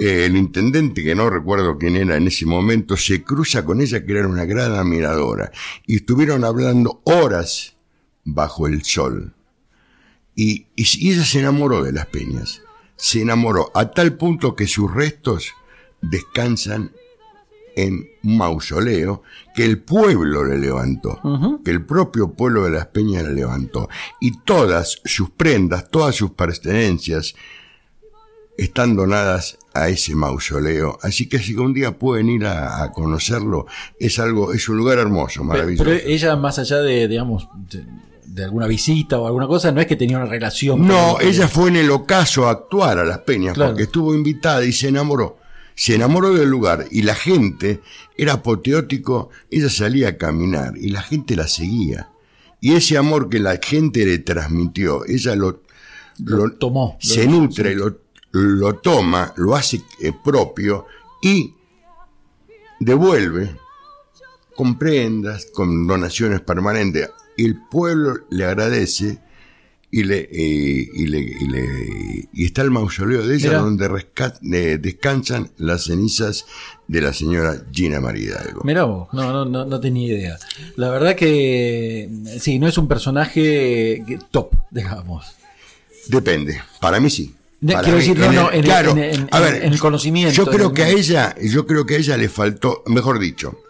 el 0.00 0.36
intendente, 0.36 1.04
que 1.04 1.14
no 1.14 1.28
recuerdo 1.28 1.76
quién 1.78 1.96
era 1.96 2.16
en 2.16 2.26
ese 2.26 2.46
momento, 2.46 2.96
se 2.96 3.22
cruza 3.22 3.64
con 3.64 3.80
ella, 3.80 4.04
que 4.04 4.12
era 4.12 4.26
una 4.26 4.46
gran 4.46 4.72
admiradora, 4.72 5.52
y 5.86 5.96
estuvieron 5.96 6.44
hablando 6.44 7.02
horas 7.04 7.76
bajo 8.24 8.66
el 8.66 8.82
sol. 8.82 9.34
Y, 10.34 10.66
y, 10.74 10.86
y 10.98 11.12
ella 11.12 11.24
se 11.24 11.40
enamoró 11.40 11.82
de 11.82 11.92
las 11.92 12.06
peñas. 12.06 12.62
Se 12.96 13.20
enamoró 13.20 13.70
a 13.74 13.90
tal 13.90 14.16
punto 14.16 14.56
que 14.56 14.66
sus 14.66 14.92
restos 14.92 15.52
descansan 16.00 16.92
en 17.76 18.08
un 18.22 18.36
mausoleo 18.36 19.22
que 19.54 19.64
el 19.64 19.82
pueblo 19.82 20.44
le 20.44 20.58
levantó, 20.58 21.20
que 21.64 21.70
el 21.70 21.84
propio 21.84 22.32
pueblo 22.32 22.64
de 22.64 22.70
las 22.70 22.86
Peñas 22.86 23.24
le 23.24 23.34
levantó. 23.34 23.88
Y 24.20 24.38
todas 24.38 25.00
sus 25.04 25.30
prendas, 25.30 25.88
todas 25.90 26.14
sus 26.14 26.32
pertenencias 26.32 27.34
están 28.62 28.94
donadas 28.96 29.58
a 29.74 29.88
ese 29.88 30.14
mausoleo. 30.14 30.98
Así 31.02 31.28
que 31.28 31.38
si 31.38 31.54
un 31.54 31.72
día 31.72 31.98
pueden 31.98 32.28
ir 32.28 32.44
a, 32.46 32.82
a 32.82 32.92
conocerlo, 32.92 33.66
es 33.98 34.18
algo, 34.18 34.52
es 34.52 34.68
un 34.68 34.76
lugar 34.76 34.98
hermoso, 34.98 35.42
maravilloso. 35.44 35.84
pero 35.84 35.96
ella, 36.04 36.36
más 36.36 36.58
allá 36.58 36.78
de, 36.78 37.08
digamos, 37.08 37.48
de, 37.70 37.84
de 38.26 38.44
alguna 38.44 38.66
visita 38.66 39.18
o 39.18 39.26
alguna 39.26 39.46
cosa, 39.46 39.72
no 39.72 39.80
es 39.80 39.86
que 39.86 39.96
tenía 39.96 40.16
una 40.18 40.26
relación. 40.26 40.86
No, 40.86 41.14
con- 41.14 41.26
ella 41.26 41.48
fue 41.48 41.68
en 41.70 41.76
el 41.76 41.90
ocaso 41.90 42.46
a 42.46 42.50
actuar 42.50 42.98
a 42.98 43.04
las 43.04 43.18
peñas 43.20 43.54
Claro. 43.54 43.70
porque 43.72 43.84
estuvo 43.84 44.14
invitada 44.14 44.64
y 44.64 44.72
se 44.72 44.88
enamoró. 44.88 45.38
Se 45.74 45.94
enamoró 45.94 46.34
del 46.34 46.48
lugar 46.50 46.86
y 46.90 47.02
la 47.02 47.14
gente 47.14 47.80
era 48.16 48.34
apoteótico. 48.34 49.30
Ella 49.50 49.70
salía 49.70 50.08
a 50.08 50.16
caminar 50.18 50.74
y 50.76 50.90
la 50.90 51.00
gente 51.00 51.34
la 51.36 51.48
seguía. 51.48 52.10
Y 52.60 52.74
ese 52.74 52.98
amor 52.98 53.30
que 53.30 53.38
la 53.38 53.58
gente 53.62 54.04
le 54.04 54.18
transmitió, 54.18 55.06
ella 55.06 55.34
lo, 55.36 55.62
lo- 56.22 56.52
tomó. 56.52 56.98
se 57.00 57.24
Lo- 57.24 57.30
nutre, 57.32 57.74
lo, 57.74 57.96
lo 58.32 58.74
toma, 58.76 59.32
lo 59.36 59.54
hace 59.56 59.82
eh, 60.00 60.12
propio 60.24 60.86
y 61.22 61.52
devuelve 62.78 63.56
con 64.54 64.78
prendas, 64.78 65.46
con 65.52 65.86
donaciones 65.86 66.40
permanentes. 66.40 67.10
Y 67.36 67.46
el 67.46 67.56
pueblo 67.70 68.14
le 68.30 68.44
agradece 68.44 69.18
y 69.92 70.04
le, 70.04 70.18
eh, 70.30 70.88
y 70.94 71.06
le, 71.06 71.18
y 71.18 71.48
le- 71.48 72.28
y 72.32 72.44
está 72.44 72.62
el 72.62 72.70
mausoleo 72.70 73.26
de 73.26 73.34
ella 73.34 73.48
Mira. 73.48 73.60
donde 73.62 73.88
resca- 73.88 74.38
eh, 74.52 74.78
descansan 74.80 75.50
las 75.56 75.84
cenizas 75.84 76.44
de 76.86 77.00
la 77.00 77.12
señora 77.12 77.64
Gina 77.72 78.00
María 78.00 78.26
Hidalgo. 78.26 78.60
Mirá 78.64 78.84
vos, 78.84 79.08
no, 79.12 79.32
no, 79.32 79.44
no, 79.46 79.64
no 79.64 79.80
tenía 79.80 80.14
idea. 80.14 80.38
La 80.76 80.90
verdad 80.90 81.16
que 81.16 82.08
sí, 82.38 82.58
no 82.58 82.68
es 82.68 82.78
un 82.78 82.86
personaje 82.86 84.04
top, 84.30 84.54
digamos. 84.70 85.26
Depende, 86.08 86.60
para 86.80 87.00
mí 87.00 87.10
sí. 87.10 87.34
Para 87.66 87.82
quiero 87.82 87.98
mí, 87.98 88.02
decir, 88.04 88.18
no, 88.18 88.24
en 88.26 88.34
no, 88.34 88.48
el- 88.48 88.54
en 88.54 88.58
el- 88.60 88.64
claro, 88.64 88.90
en 88.92 88.98
el- 88.98 89.28
a 89.30 89.40
ver, 89.40 89.64
en 89.64 89.72
el 89.72 89.78
conocimiento, 89.78 90.34
Yo 90.34 90.46
creo 90.46 90.72
que 90.72 90.82
a 90.84 90.88
ella, 90.88 91.34
yo 91.42 91.66
creo 91.66 91.84
que 91.84 91.96
a 91.96 91.98
ella 91.98 92.16
le 92.16 92.28
faltó, 92.28 92.82
mejor 92.86 93.18
dicho, 93.18 93.60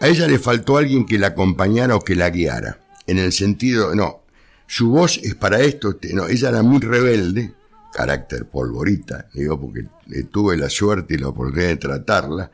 a 0.00 0.08
ella 0.08 0.26
le 0.26 0.38
faltó 0.38 0.76
alguien 0.78 1.06
que 1.06 1.18
la 1.18 1.28
acompañara 1.28 1.94
o 1.94 2.00
que 2.00 2.16
la 2.16 2.30
guiara. 2.30 2.80
En 3.06 3.18
el 3.18 3.32
sentido, 3.32 3.94
no, 3.94 4.22
su 4.66 4.90
voz 4.90 5.18
es 5.22 5.34
para 5.36 5.60
esto, 5.60 5.90
este, 5.90 6.12
no, 6.14 6.26
ella 6.28 6.48
era 6.48 6.62
muy 6.62 6.80
rebelde, 6.80 7.52
carácter 7.92 8.46
polvorita, 8.46 9.26
digo, 9.34 9.60
porque 9.60 9.84
tuve 10.30 10.56
la 10.56 10.68
suerte 10.70 11.14
y 11.14 11.18
la 11.18 11.28
oportunidad 11.28 11.68
de 11.68 11.76
tratarla, 11.76 12.50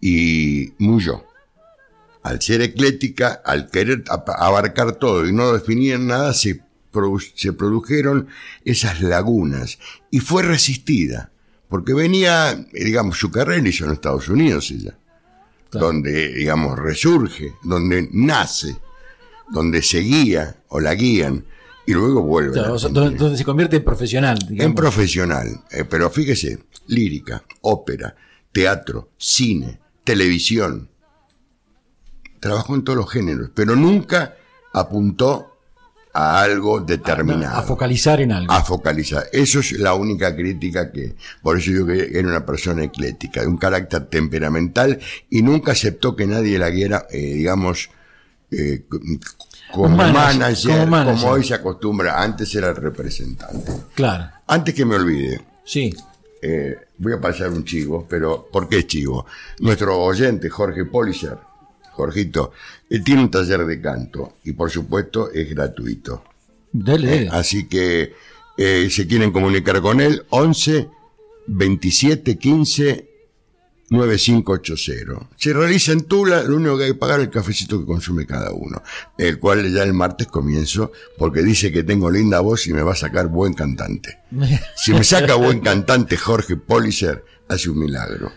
y 0.00 0.72
muy 0.78 1.02
yo. 1.02 1.24
Al 2.22 2.40
ser 2.40 2.62
eclética, 2.62 3.42
al 3.44 3.70
querer 3.70 4.04
abarcar 4.38 4.92
todo 4.92 5.26
y 5.26 5.32
no 5.32 5.52
definir 5.52 5.98
nada, 6.00 6.32
se, 6.32 6.60
produ- 6.94 7.32
se 7.34 7.52
produjeron 7.52 8.28
esas 8.64 9.00
lagunas 9.02 9.78
y 10.10 10.20
fue 10.20 10.42
resistida, 10.44 11.30
porque 11.68 11.92
venía, 11.92 12.54
digamos, 12.72 13.18
su 13.18 13.30
carrera 13.30 13.68
hizo 13.68 13.84
en 13.84 13.92
Estados 13.92 14.28
Unidos 14.28 14.70
ella, 14.70 14.96
Claro. 15.70 15.88
donde, 15.88 16.28
digamos, 16.34 16.78
resurge, 16.78 17.54
donde 17.64 18.08
nace, 18.12 18.76
donde 19.50 19.82
se 19.82 19.98
guía 19.98 20.56
o 20.68 20.78
la 20.78 20.94
guían 20.94 21.44
y 21.86 21.92
luego 21.92 22.22
vuelve. 22.22 22.52
Claro, 22.52 22.74
o 22.74 22.78
sea, 22.78 22.86
Argentina. 22.88 23.04
donde, 23.06 23.18
donde 23.18 23.38
se 23.38 23.44
convierte 23.44 23.76
en 23.76 23.84
profesional. 23.84 24.38
En 24.50 24.74
profesional, 24.74 25.48
eh, 25.72 25.84
pero 25.84 26.08
fíjese, 26.10 26.60
lírica, 26.86 27.42
ópera, 27.62 28.14
teatro, 28.52 29.10
cine, 29.18 29.80
televisión. 30.04 30.88
Trabajó 32.40 32.74
en 32.74 32.84
todos 32.84 32.98
los 32.98 33.10
géneros, 33.10 33.50
pero 33.54 33.74
nunca 33.74 34.36
apuntó 34.72 35.53
a 36.14 36.42
algo 36.42 36.80
determinado. 36.80 37.56
a 37.58 37.62
focalizar 37.62 38.20
en 38.20 38.30
algo. 38.32 38.52
A 38.52 38.62
focalizar. 38.62 39.24
Eso 39.32 39.58
es 39.58 39.72
la 39.72 39.94
única 39.94 40.34
crítica 40.34 40.92
que, 40.92 41.16
por 41.42 41.58
eso 41.58 41.72
digo 41.72 41.86
que 41.86 42.16
era 42.16 42.28
una 42.28 42.46
persona 42.46 42.84
eclética, 42.84 43.40
de 43.40 43.48
un 43.48 43.56
carácter 43.56 44.06
temperamental 44.06 45.00
y 45.28 45.42
nunca 45.42 45.72
aceptó 45.72 46.14
que 46.14 46.26
nadie 46.26 46.58
la 46.58 46.70
guiara, 46.70 47.06
eh, 47.10 47.18
digamos, 47.18 47.90
eh, 48.52 48.84
como 49.72 49.88
manager, 49.88 50.86
manager, 50.86 51.20
como 51.20 51.32
hoy 51.32 51.42
se 51.42 51.54
acostumbra. 51.54 52.22
Antes 52.22 52.54
era 52.54 52.68
el 52.68 52.76
representante. 52.76 53.72
Claro, 53.94 54.30
Antes 54.46 54.72
que 54.72 54.84
me 54.84 54.94
olvide, 54.94 55.40
sí. 55.64 55.92
eh, 56.40 56.76
voy 56.98 57.14
a 57.14 57.20
pasar 57.20 57.50
un 57.50 57.64
chivo, 57.64 58.06
pero 58.08 58.46
¿por 58.52 58.68
qué 58.68 58.86
chivo? 58.86 59.26
Nuestro 59.58 60.00
oyente, 60.00 60.48
Jorge 60.48 60.84
Policer, 60.84 61.36
Jorgito, 61.94 62.52
él 62.90 63.02
tiene 63.02 63.22
un 63.22 63.30
taller 63.30 63.64
de 63.64 63.80
canto 63.80 64.34
y 64.44 64.52
por 64.52 64.70
supuesto 64.70 65.30
es 65.32 65.48
gratuito. 65.50 66.24
Dele, 66.72 67.08
dele. 67.08 67.28
Así 67.30 67.66
que 67.68 68.12
eh, 68.56 68.88
se 68.90 69.06
quieren 69.06 69.32
comunicar 69.32 69.80
con 69.80 70.00
él, 70.00 70.24
11 70.30 70.88
27 71.46 72.36
15 72.36 73.08
9580. 73.90 75.28
Se 75.36 75.52
realiza 75.52 75.92
en 75.92 76.02
Tula, 76.02 76.42
lo 76.42 76.56
único 76.56 76.78
que 76.78 76.84
hay 76.84 76.92
que 76.92 76.98
pagar 76.98 77.20
es 77.20 77.26
el 77.26 77.32
cafecito 77.32 77.78
que 77.78 77.86
consume 77.86 78.26
cada 78.26 78.52
uno, 78.52 78.82
el 79.18 79.38
cual 79.38 79.72
ya 79.72 79.82
el 79.82 79.92
martes 79.92 80.26
comienzo, 80.26 80.90
porque 81.18 81.42
dice 81.42 81.70
que 81.70 81.84
tengo 81.84 82.10
linda 82.10 82.40
voz 82.40 82.66
y 82.66 82.72
me 82.72 82.82
va 82.82 82.92
a 82.92 82.96
sacar 82.96 83.28
buen 83.28 83.54
cantante. 83.54 84.18
Si 84.76 84.92
me 84.92 85.04
saca 85.04 85.34
buen 85.34 85.60
cantante 85.60 86.16
Jorge 86.16 86.56
Policer, 86.56 87.24
hace 87.48 87.70
un 87.70 87.78
milagro. 87.78 88.32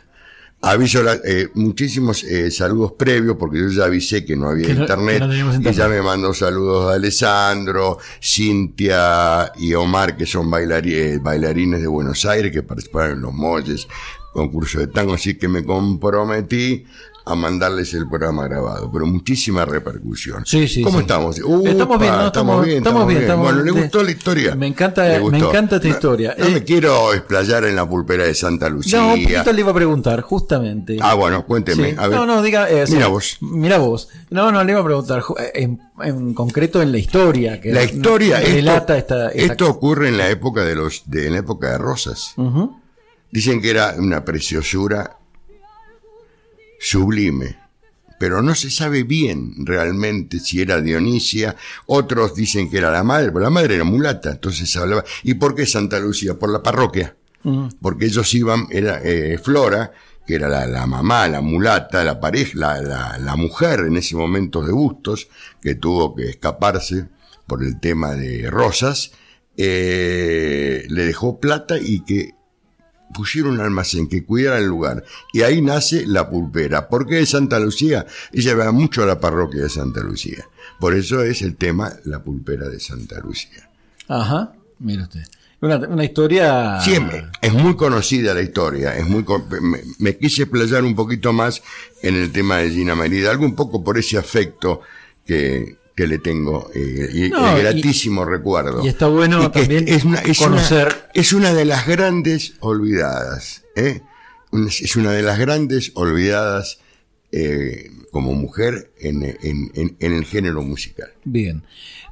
Aviso 0.62 1.04
la- 1.04 1.20
eh, 1.24 1.50
muchísimos 1.54 2.24
eh, 2.24 2.50
saludos 2.50 2.94
previos 2.98 3.38
porque 3.38 3.60
yo 3.60 3.68
ya 3.70 3.86
avisé 3.86 4.26
que 4.26 4.36
no 4.36 4.50
había 4.50 4.66
Que 4.68 4.74
no- 4.74 4.82
internet, 4.82 5.14
que 5.16 5.20
no 5.20 5.30
teníamos 5.30 5.54
y 5.54 5.58
internet. 5.58 5.78
ya 5.80 5.88
me 5.88 6.02
mandó 6.02 6.34
saludos 6.34 6.92
a 6.92 6.96
Alessandro, 6.96 8.00
Cintia 8.20 9.52
y 9.58 9.74
Omar 9.76 10.18
que 10.18 10.26
son 10.26 10.50
bailari- 10.50 10.94
eh, 10.94 11.20
bailarines 11.22 11.80
de 11.82 11.88
Buenos 11.88 12.26
Aires 12.26 12.52
que 12.52 12.64
participaron 12.64 13.18
en 13.18 13.22
los 13.22 13.34
Molles, 13.34 13.88
concurso 14.34 14.80
de 14.80 14.88
tango, 14.88 15.14
así 15.14 15.36
que 15.38 15.48
me 15.48 15.64
comprometí 15.64 16.86
a 17.28 17.36
mandarles 17.36 17.94
el 17.94 18.08
programa 18.08 18.48
grabado, 18.48 18.90
pero 18.92 19.06
muchísima 19.06 19.66
repercusión. 19.66 20.44
Sí, 20.46 20.68
sí, 20.68 20.82
¿Cómo 20.82 20.98
sí. 21.00 21.02
estamos? 21.02 21.38
estamos 21.38 22.00
bien, 22.00 22.12
¿no? 22.14 22.26
estamos 22.28 22.66
bien, 22.66 22.78
estamos 22.78 23.08
bien. 23.08 23.22
estamos- 23.22 23.44
Bueno, 23.46 23.64
¿le 23.64 23.72
gustó 23.72 24.04
la 24.04 24.12
historia? 24.12 24.56
Me 24.56 24.68
encanta, 24.68 25.08
¿Le 25.08 25.20
me 25.30 25.38
encanta 25.40 25.76
esta 25.78 25.88
historia. 25.88 26.36
No, 26.38 26.46
Eh, 26.46 26.50
me 26.52 26.64
quiero 26.64 27.14
explayar 27.14 27.66
en 27.66 27.76
la 27.76 27.88
pulpera 27.88 28.24
de 28.26 28.34
Santa 28.34 28.70
Lucía. 28.70 29.00
No, 29.02 29.10
poquito 29.12 29.54
le 29.54 29.60
iba 29.62 29.72
a 29.72 29.76
preguntar, 29.76 30.22
justamente. 30.22 30.98
Ah, 31.02 31.14
bueno, 31.16 31.46
cuénteme. 31.46 31.92
Sí. 31.92 31.96
A 31.98 32.08
ver. 32.08 32.18
No, 32.20 32.26
no, 32.26 32.42
diga. 32.42 32.70
eh, 32.70 32.86
Mira 32.90 33.08
vos. 33.08 33.38
Mira 33.42 33.78
vos. 33.78 34.10
No, 34.30 34.52
no, 34.52 34.64
le 34.64 34.72
iba 34.72 34.82
a 34.82 34.86
preguntar. 34.86 35.24
eh, 35.40 35.52
En, 35.56 35.80
en 36.02 36.34
concreto 36.34 36.82
en 36.82 36.92
la 36.92 36.98
historia. 36.98 37.60
Que 37.60 37.72
La 37.74 37.84
historia, 37.84 38.40
relata 38.40 38.98
esto, 38.98 39.16
esta, 39.16 39.30
esta- 39.32 39.54
esto 39.54 39.70
ocurre 39.70 40.10
en 40.10 40.18
la 40.18 40.30
época 40.30 40.64
de 40.64 40.76
los, 40.76 41.04
de, 41.06 41.28
en 41.28 41.34
la 41.34 41.40
época 41.40 41.72
de 41.72 41.78
Rosas. 41.78 42.34
Dicen 43.32 43.62
que 43.62 43.70
era 43.72 43.96
una 43.98 44.24
preciosura 44.24 45.18
sublime, 46.80 47.58
pero 48.20 48.42
no 48.42 48.56
se 48.56 48.70
sabe 48.72 49.04
bien 49.04 49.66
realmente 49.66 50.40
si 50.40 50.62
era 50.62 50.82
Dionisia. 50.82 51.56
Otros 51.86 52.34
dicen 52.36 52.70
que 52.70 52.78
era 52.80 52.92
la 52.92 53.04
madre, 53.04 53.28
pero 53.28 53.42
la 53.42 53.50
madre 53.50 53.76
era 53.76 53.84
mulata, 53.84 54.32
entonces 54.32 54.70
se 54.72 54.80
hablaba. 54.80 55.04
¿Y 55.24 55.36
por 55.36 55.54
qué 55.56 55.66
Santa 55.66 56.00
Lucía? 56.00 56.34
Por 56.38 56.52
la 56.52 56.64
parroquia. 56.64 57.16
Porque 57.82 58.08
ellos 58.08 58.34
iban, 58.34 58.68
era 58.72 59.00
eh, 59.04 59.38
Flora, 59.38 59.92
que 60.26 60.36
era 60.36 60.50
la, 60.50 60.66
la 60.68 60.86
mamá, 60.88 61.28
la 61.30 61.40
mulata, 61.42 62.04
la 62.04 62.20
pareja, 62.20 62.52
la, 62.56 62.82
la- 62.82 63.18
la 63.20 63.36
mujer 63.38 63.82
en 63.82 63.96
ese 63.96 64.16
momento 64.16 64.62
de 64.66 64.74
Bustos, 64.74 65.30
que 65.62 65.76
tuvo 65.76 66.16
que 66.16 66.30
escaparse 66.30 67.08
por 67.46 67.64
el 67.64 67.80
tema 67.80 68.14
de 68.16 68.50
Rosas, 68.50 69.12
eh, 69.56 70.86
le 70.90 71.06
dejó 71.06 71.40
plata 71.40 71.78
y 71.80 72.02
que 72.04 72.32
pusieron 73.14 73.54
un 73.54 73.62
almacén 73.62 74.08
que 74.08 74.24
cuidara 74.24 74.60
el 74.60 74.68
lugar. 74.68 75.04
Y 75.34 75.42
ahí 75.42 75.62
nace 75.62 76.06
la 76.06 76.30
pulpera. 76.30 76.88
¿Por 76.90 77.08
qué 77.08 77.16
de 77.16 77.26
Santa 77.26 77.60
Lucía? 77.60 78.06
Ella 78.32 78.56
va 78.56 78.72
mucho 78.72 79.04
a 79.04 79.06
la 79.06 79.20
parroquia 79.20 79.64
de 79.64 79.70
Santa 79.70 80.02
Lucía. 80.02 80.48
Por 80.80 80.94
eso 80.94 81.24
es 81.24 81.42
el 81.42 81.56
tema 81.56 81.94
la 82.06 82.24
pulpera 82.24 82.70
de 82.70 82.80
Santa 82.80 83.20
Lucía. 83.20 83.70
Ajá, 84.08 84.54
mire 84.80 85.04
usted. 85.04 85.24
Una, 85.60 85.78
una 85.78 86.04
historia. 86.04 86.80
Siempre. 86.82 87.28
Es 87.42 87.52
muy 87.52 87.76
conocida 87.76 88.34
la 88.34 88.42
historia. 88.42 88.96
Es 88.96 89.08
muy 89.08 89.26
me 89.98 90.18
quise 90.18 90.44
explayar 90.44 90.84
un 90.84 90.96
poquito 90.96 91.34
más 91.34 91.64
en 92.04 92.16
el 92.16 92.32
tema 92.32 92.58
de 92.58 92.70
Gina 92.70 92.96
Merida. 92.96 93.32
Algo 93.32 93.46
un 93.46 93.56
poco 93.56 93.84
por 93.84 93.98
ese 93.98 94.18
afecto 94.18 94.82
que, 95.26 95.77
que 95.98 96.06
le 96.08 96.20
tengo. 96.20 96.70
eh, 96.76 97.10
y 97.12 97.30
No, 97.30 97.50
el 97.54 97.58
y- 97.58 97.62
gratísimo 97.64 98.24
recuerdo. 98.24 98.86
y 98.86 98.88
está 98.88 99.08
bueno 99.08 99.44
Y 99.44 99.50
también 99.50 99.86
es 99.88 100.06
una, 100.06 100.20
es 100.20 100.40
conocer- 100.40 100.88
Una, 100.94 101.12
es 101.16 101.34
una 101.34 101.54
de 101.56 101.66
las 101.66 101.88
grandes 101.88 102.54
olvidadas. 102.60 103.64
¿eh? 103.76 104.02
Es 104.54 104.96
una 104.96 105.12
de 105.12 105.24
las 105.24 105.40
grandes 105.40 105.92
olvidadas 105.96 106.80
eh, 107.32 107.92
como 108.12 108.34
mujer 108.34 108.92
en, 109.02 109.24
en- 109.24 109.72
en- 109.74 109.98
en 110.00 110.14
el 110.14 110.24
género 110.24 110.62
musical. 110.62 111.10
Bien. 111.26 111.64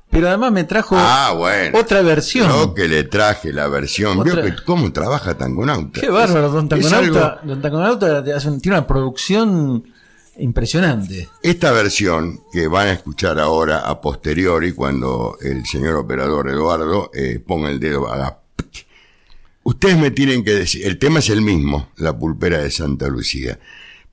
Pero 0.10 0.28
además 0.30 0.52
me 0.52 0.64
trajo 0.66 0.96
Ah, 0.98 1.34
bueno. 1.38 1.78
otra 1.80 2.02
versión. 2.02 2.48
Yo 2.50 2.74
que 2.74 2.88
le 2.88 3.04
traje 3.04 3.54
la 3.54 3.68
versión. 3.68 4.20
Otra- 4.20 4.36
Veo 4.42 4.56
que 4.56 4.64
cómo 4.64 4.92
trabaja 4.92 5.38
Tangonauta. 5.38 6.02
Qué 6.02 6.10
bárbaro, 6.10 6.50
Don 6.52 6.66
Es 6.66 6.70
Tangonauta. 6.90 7.28
algo- 7.40 7.48
Don 7.48 7.62
Tangonauta 7.62 8.18
hace 8.36 8.52
tiene 8.60 8.78
una 8.78 8.88
producción 8.88 9.84
impresionante. 10.38 11.30
Esta 11.44 11.72
versión 11.72 12.42
que 12.52 12.68
van 12.68 12.88
a 12.88 12.92
escuchar 12.94 13.40
ahora 13.40 13.88
a 13.90 14.02
posteriori, 14.02 14.74
cuando 14.74 15.38
el 15.42 15.66
señor 15.66 15.96
operador 15.96 16.50
Eduardo 16.50 17.10
eh, 17.14 17.40
ponga 17.46 17.70
el 17.70 17.80
dedo, 17.80 18.08
haga 18.12 18.40
pic. 18.56 18.86
Ustedes 19.64 19.98
me 19.98 20.12
tienen 20.12 20.44
que 20.44 20.52
decir, 20.52 20.86
el 20.86 21.00
tema 21.00 21.20
es 21.20 21.30
el 21.30 21.42
mismo, 21.42 21.90
la 21.98 22.18
pulpera 22.18 22.60
de 22.60 22.70
Santa 22.70 23.08
Lucía, 23.08 23.58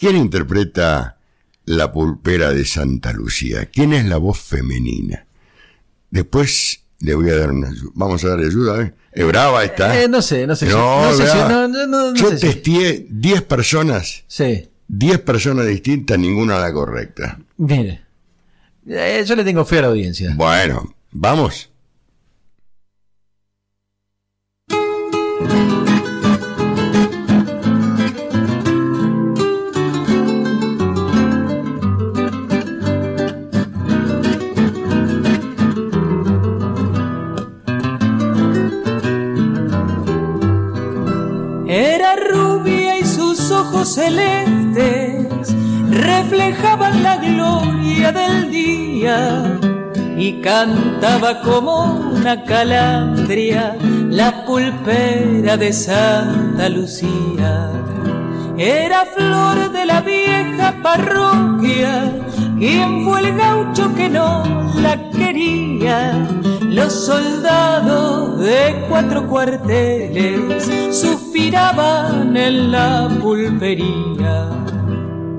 ¿Quién 0.00 0.16
interpreta 0.16 1.18
la 1.66 1.92
pulpera 1.92 2.50
de 2.52 2.64
Santa 2.64 3.12
Lucía? 3.12 3.66
¿Quién 3.66 3.92
es 3.92 4.06
la 4.06 4.16
voz 4.16 4.40
femenina? 4.40 5.26
Después 6.10 6.80
le 7.00 7.14
voy 7.14 7.28
a 7.30 7.36
dar 7.36 7.50
una 7.52 7.68
ayuda. 7.68 7.90
Vamos 7.94 8.24
a 8.24 8.28
darle 8.30 8.46
ayuda, 8.46 8.82
¿eh? 8.82 8.94
¿Es 9.12 9.26
brava 9.26 9.62
esta? 9.64 10.02
Eh, 10.02 10.08
no 10.08 10.22
sé, 10.22 10.46
no 10.46 10.56
sé. 10.56 10.66
si- 10.66 10.72
No, 10.72 11.12
sé 11.12 11.26
si- 11.28 11.36
no, 11.38 11.68
no, 11.68 11.86
no, 11.86 12.10
no 12.12 12.14
Yo 12.14 12.30
sé 12.30 12.36
testeé 12.38 13.06
10 13.10 13.42
personas, 13.42 14.24
Sí, 14.26 14.68
10 14.88 15.18
personas 15.20 15.66
distintas, 15.66 16.18
ninguna 16.18 16.58
la 16.58 16.72
correcta. 16.72 17.38
mire. 17.58 18.02
Eh, 18.88 19.22
yo 19.26 19.36
le 19.36 19.44
tengo 19.44 19.64
fe 19.64 19.78
a 19.78 19.82
la 19.82 19.88
audiencia. 19.88 20.32
Bueno, 20.34 20.94
vamos. 21.12 21.69
Celestes 43.94 45.54
reflejaban 45.90 47.02
la 47.02 47.16
gloria 47.16 48.12
del 48.12 48.50
día 48.50 49.58
y 50.16 50.40
cantaba 50.40 51.40
como 51.40 52.10
una 52.14 52.44
calandria 52.44 53.76
la 54.08 54.44
pulpera 54.44 55.56
de 55.56 55.72
Santa 55.72 56.68
Lucía. 56.68 57.70
Era 58.56 59.06
flor 59.06 59.72
de 59.72 59.86
la 59.86 60.02
vieja 60.02 60.74
parroquia, 60.82 62.12
quien 62.58 63.04
fue 63.04 63.20
el 63.20 63.36
gaucho 63.36 63.94
que 63.94 64.08
no 64.08 64.44
la 64.82 65.10
quería. 65.10 66.28
Los 66.60 66.92
soldados 66.92 68.38
de 68.38 68.84
cuatro 68.88 69.26
cuarteles 69.26 70.68
en 71.52 72.70
la 72.70 73.08
pulpería. 73.20 74.50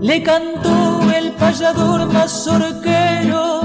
Le 0.02 0.22
cantó 0.22 1.10
el 1.16 1.32
payador 1.34 2.12
mazorquero 2.12 3.62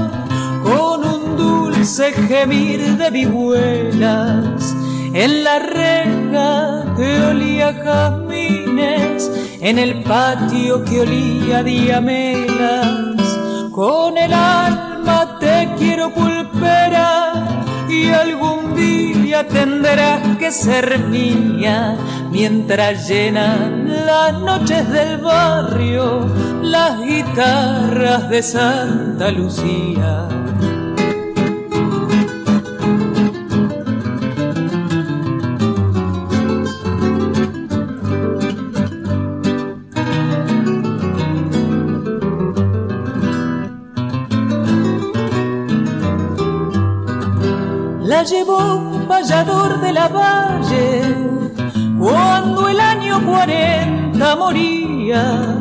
con 0.62 1.04
un 1.04 1.36
dulce 1.36 2.12
gemir 2.12 2.96
de 2.98 3.10
vihuelas 3.10 4.74
en 5.12 5.44
la 5.44 5.58
reja 5.58 6.94
que 6.96 7.22
olía 7.30 7.72
jazmines, 7.72 9.30
en 9.60 9.78
el 9.78 10.02
patio 10.02 10.84
que 10.84 11.00
olía 11.00 11.62
diamelas. 11.62 13.26
Con 13.72 14.16
el 14.18 14.32
alma 14.32 15.38
te 15.40 15.68
quiero 15.78 16.12
pulpera 16.12 17.32
y 17.88 18.08
algún 18.08 18.74
día 18.76 19.15
tendrás 19.44 20.36
que 20.38 20.50
ser 20.50 20.98
mía 20.98 21.96
mientras 22.30 23.08
llenan 23.08 24.06
las 24.06 24.32
noches 24.40 24.88
del 24.90 25.18
barrio 25.18 26.26
las 26.62 27.00
guitarras 27.00 28.28
de 28.28 28.42
Santa 28.42 29.30
Lucía. 29.30 30.28
llevó 48.26 48.95
payador 49.06 49.80
de 49.80 49.92
la 49.92 50.08
valle 50.08 51.02
cuando 51.98 52.68
el 52.68 52.80
año 52.80 53.24
40 53.24 54.36
moría. 54.36 55.58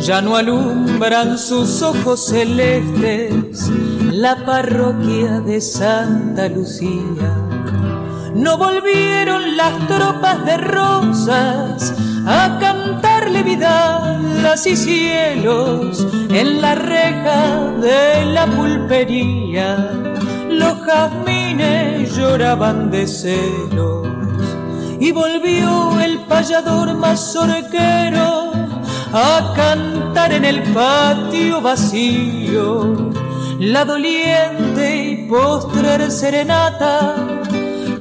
Ya 0.00 0.20
no 0.20 0.34
alumbran 0.34 1.38
sus 1.38 1.80
ojos 1.82 2.26
celestes 2.26 3.70
la 4.10 4.44
parroquia 4.44 5.40
de 5.40 5.60
Santa 5.60 6.48
Lucía. 6.48 7.30
No 8.34 8.58
volvieron 8.58 9.56
las 9.56 9.86
tropas 9.86 10.44
de 10.44 10.56
rosas 10.56 11.94
a 12.26 12.58
cantarle 12.60 13.42
vidalas 13.42 14.66
y 14.66 14.76
cielos 14.76 16.06
en 16.30 16.60
la 16.60 16.74
reja 16.74 17.70
de 17.80 18.24
la 18.26 18.46
pulpería. 18.46 19.92
Los 20.48 20.80
jazmines 20.84 21.91
lloraban 22.16 22.90
de 22.90 23.06
celos 23.06 24.08
y 25.00 25.10
volvió 25.12 26.00
el 26.00 26.20
payador 26.26 26.94
mazorquero 26.94 28.52
a 29.12 29.52
cantar 29.54 30.32
en 30.32 30.44
el 30.44 30.62
patio 30.72 31.60
vacío 31.60 33.12
la 33.58 33.84
doliente 33.84 35.04
y 35.04 35.28
postrer 35.28 36.10
serenata 36.10 37.14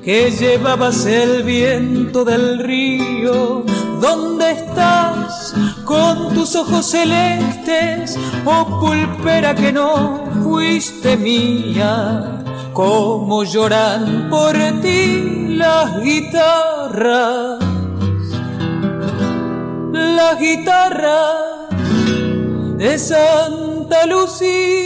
que 0.03 0.31
llevabas 0.31 1.05
el 1.05 1.43
viento 1.43 2.25
del 2.25 2.59
río. 2.59 3.63
¿Dónde 4.01 4.51
estás 4.51 5.53
con 5.85 6.33
tus 6.33 6.55
ojos 6.55 6.87
celestes, 6.87 8.17
oh 8.45 8.79
pulpera 8.79 9.53
que 9.53 9.71
no 9.71 10.25
fuiste 10.43 11.15
mía? 11.15 12.40
Cómo 12.73 13.43
lloran 13.43 14.29
por 14.29 14.53
ti 14.81 15.55
las 15.57 16.01
guitarras, 16.01 17.59
las 19.91 20.39
guitarras 20.39 21.69
de 22.77 22.97
Santa 22.97 24.05
Lucía. 24.05 24.81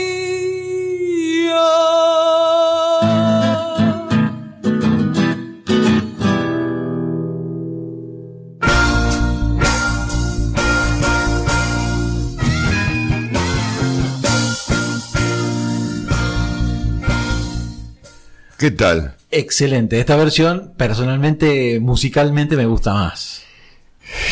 ¿Qué 18.57 18.71
tal? 18.71 19.15
Excelente. 19.31 19.99
Esta 19.99 20.15
versión, 20.15 20.73
personalmente, 20.77 21.79
musicalmente, 21.81 22.55
me 22.55 22.65
gusta 22.65 22.93
más. 22.93 23.41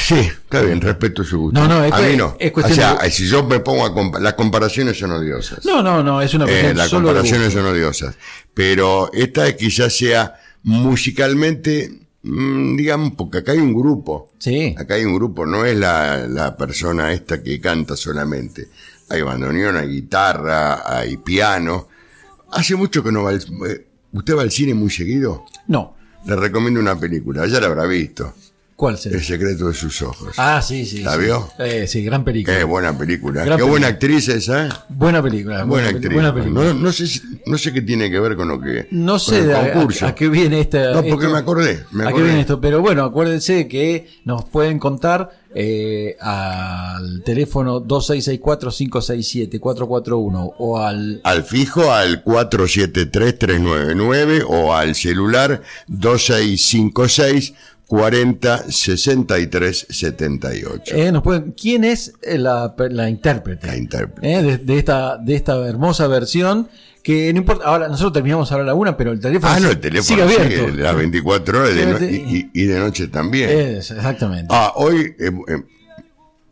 Sí, 0.06 0.16
está 0.16 0.62
bien, 0.62 0.80
respeto 0.80 1.24
su 1.24 1.40
gusto. 1.40 1.60
No, 1.60 1.68
no, 1.68 1.84
es 1.84 1.92
a 1.92 2.00
mí 2.00 2.16
no. 2.16 2.38
es 2.40 2.52
o 2.52 2.54
cuestión 2.54 2.76
sea, 2.78 2.96
de- 2.96 3.10
si 3.12 3.28
yo 3.28 3.44
me 3.44 3.60
pongo 3.60 3.86
a 3.86 3.94
compa- 3.94 4.20
las 4.20 4.36
comparaciones 4.36 4.98
son 5.00 5.12
odiosas. 5.12 5.66
No, 5.66 5.82
no, 5.82 6.04
no, 6.04 6.22
es 6.22 6.34
una 6.36 6.46
Eh, 6.46 6.48
cuestión 6.48 6.78
las 6.78 6.90
solo 6.90 7.08
de 7.10 7.14
comparaciones 7.16 7.54
son 7.54 7.66
odiosas. 7.66 8.16
Pero 8.54 9.12
esta 9.14 9.52
quizás 9.58 9.98
sea 9.98 10.36
musicalmente, 10.62 11.92
mm, 12.22 12.76
digamos, 12.78 13.14
porque 13.18 13.40
acá 13.40 13.52
hay 13.54 13.58
un 13.58 13.74
grupo. 13.74 14.30
Sí. 14.38 14.76
Acá 14.78 14.94
hay 14.94 15.06
un 15.06 15.16
grupo, 15.16 15.46
no 15.46 15.66
es 15.66 15.76
la, 15.76 16.28
la 16.28 16.56
persona 16.56 17.12
esta 17.12 17.42
que 17.42 17.60
canta 17.60 17.98
solamente. 17.98 18.68
Hay 19.10 19.22
bandoneón, 19.24 19.76
hay 19.76 19.88
guitarra, 19.90 20.84
hay 20.98 21.18
piano. 21.18 21.88
Hace 22.52 22.76
mucho 22.76 23.04
que 23.04 23.12
no 23.12 23.24
va 23.24 23.32
al, 23.32 23.42
eh, 23.68 23.88
¿Usted 24.14 24.38
va 24.38 24.44
al 24.44 24.52
cine 24.52 24.74
muy 24.74 24.92
seguido? 24.92 25.46
No. 25.68 25.96
Le 26.26 26.36
recomiendo 26.36 26.80
una 26.80 26.98
película, 26.98 27.46
ya 27.48 27.60
la 27.60 27.68
habrá 27.68 27.86
visto. 27.86 28.34
¿Cuál 28.76 28.98
será? 28.98 29.18
El 29.18 29.24
secreto 29.24 29.68
de 29.68 29.74
sus 29.76 30.02
ojos. 30.02 30.34
Ah, 30.38 30.60
sí, 30.62 30.84
sí. 30.86 31.04
¿La 31.04 31.14
sí. 31.14 31.20
vio? 31.22 31.48
Eh, 31.60 31.86
sí, 31.88 32.04
gran 32.04 32.24
película. 32.24 32.58
Qué 32.58 32.64
buena 32.64 32.98
película. 32.98 33.46
Gran 33.46 33.58
Qué 33.60 33.64
buena 33.64 33.88
actriz 33.88 34.28
esa. 34.30 34.66
¿eh? 34.66 34.70
Buena 34.90 35.22
película. 35.22 35.64
Buena 35.64 35.88
peli- 35.88 35.98
actriz. 35.98 36.14
Buena 36.14 36.34
película. 36.34 36.64
No, 36.66 36.74
no 36.74 36.92
sé, 36.92 37.22
no 37.46 37.58
sé 37.58 37.72
qué 37.72 37.82
tiene 37.84 38.10
que 38.10 38.20
ver 38.20 38.36
con 38.36 38.48
lo 38.48 38.60
que. 38.60 38.88
No 38.92 39.20
sé 39.20 39.40
el 39.40 39.48
de 39.48 39.56
a, 39.56 39.74
concurso. 39.74 40.06
a- 40.06 40.10
a 40.10 40.16
qué 40.16 40.28
viene 40.28 40.60
esta. 40.62 40.92
No, 40.92 41.04
porque 41.04 41.26
esto. 41.26 41.30
me 41.34 41.38
acordé. 41.38 41.84
Me 41.92 42.04
¿A 42.04 42.08
qué 42.08 42.10
acordé. 42.10 42.26
viene 42.26 42.42
esto? 42.42 42.60
Pero 42.60 42.82
bueno, 42.82 43.04
acuérdense 43.04 43.68
que 43.68 44.08
nos 44.26 44.44
pueden 44.46 44.80
contar 44.80 45.30
eh, 45.56 46.18
al 46.20 47.22
teléfono 47.24 47.80
2664-567-441 47.86 50.54
o 50.58 50.80
al 50.80 51.22
Al 51.24 51.44
fijo 51.44 51.92
al 51.94 52.24
473-399 52.24 54.46
o 54.48 54.74
al 54.74 54.96
celular 54.96 55.62
2656 55.88 57.54
40 57.98 58.72
63 58.72 59.86
78. 59.88 60.96
Eh, 60.96 61.12
nos 61.12 61.22
pueden, 61.22 61.52
¿Quién 61.52 61.84
es 61.84 62.14
eh, 62.24 62.40
la, 62.40 62.74
la 62.90 63.08
intérprete? 63.08 63.68
La 63.68 63.78
intérprete. 63.78 64.34
Eh, 64.34 64.42
de, 64.42 64.58
de 64.58 64.78
esta, 64.80 65.18
de 65.18 65.36
esta 65.36 65.56
hermosa 65.68 66.08
versión 66.08 66.70
que 67.04 67.32
no 67.34 67.38
importa, 67.40 67.66
ahora 67.66 67.88
nosotros 67.90 68.14
terminamos 68.14 68.52
ahora 68.52 68.64
a 68.64 68.68
la 68.68 68.74
una, 68.74 68.98
pero 68.98 69.12
el 69.12 69.20
teléfono, 69.20 69.54
Ah, 69.54 69.60
no, 69.60 69.70
el 69.70 69.80
teléfono 69.80 70.08
sigue 70.08 70.24
abierto. 70.24 70.70
sigue 70.72 70.82
las 70.82 70.96
24 70.96 71.60
horas 71.60 71.76
de 71.76 71.86
no- 71.86 72.00
y, 72.04 72.50
y- 72.54 72.62
y 72.64 72.66
de 72.66 72.80
noche 72.80 73.08
también. 73.10 73.50
Es, 73.52 73.92
exactamente. 73.92 74.48
Ah, 74.50 74.72
hoy, 74.76 75.14
eh, 75.20 75.32
eh, 75.50 75.64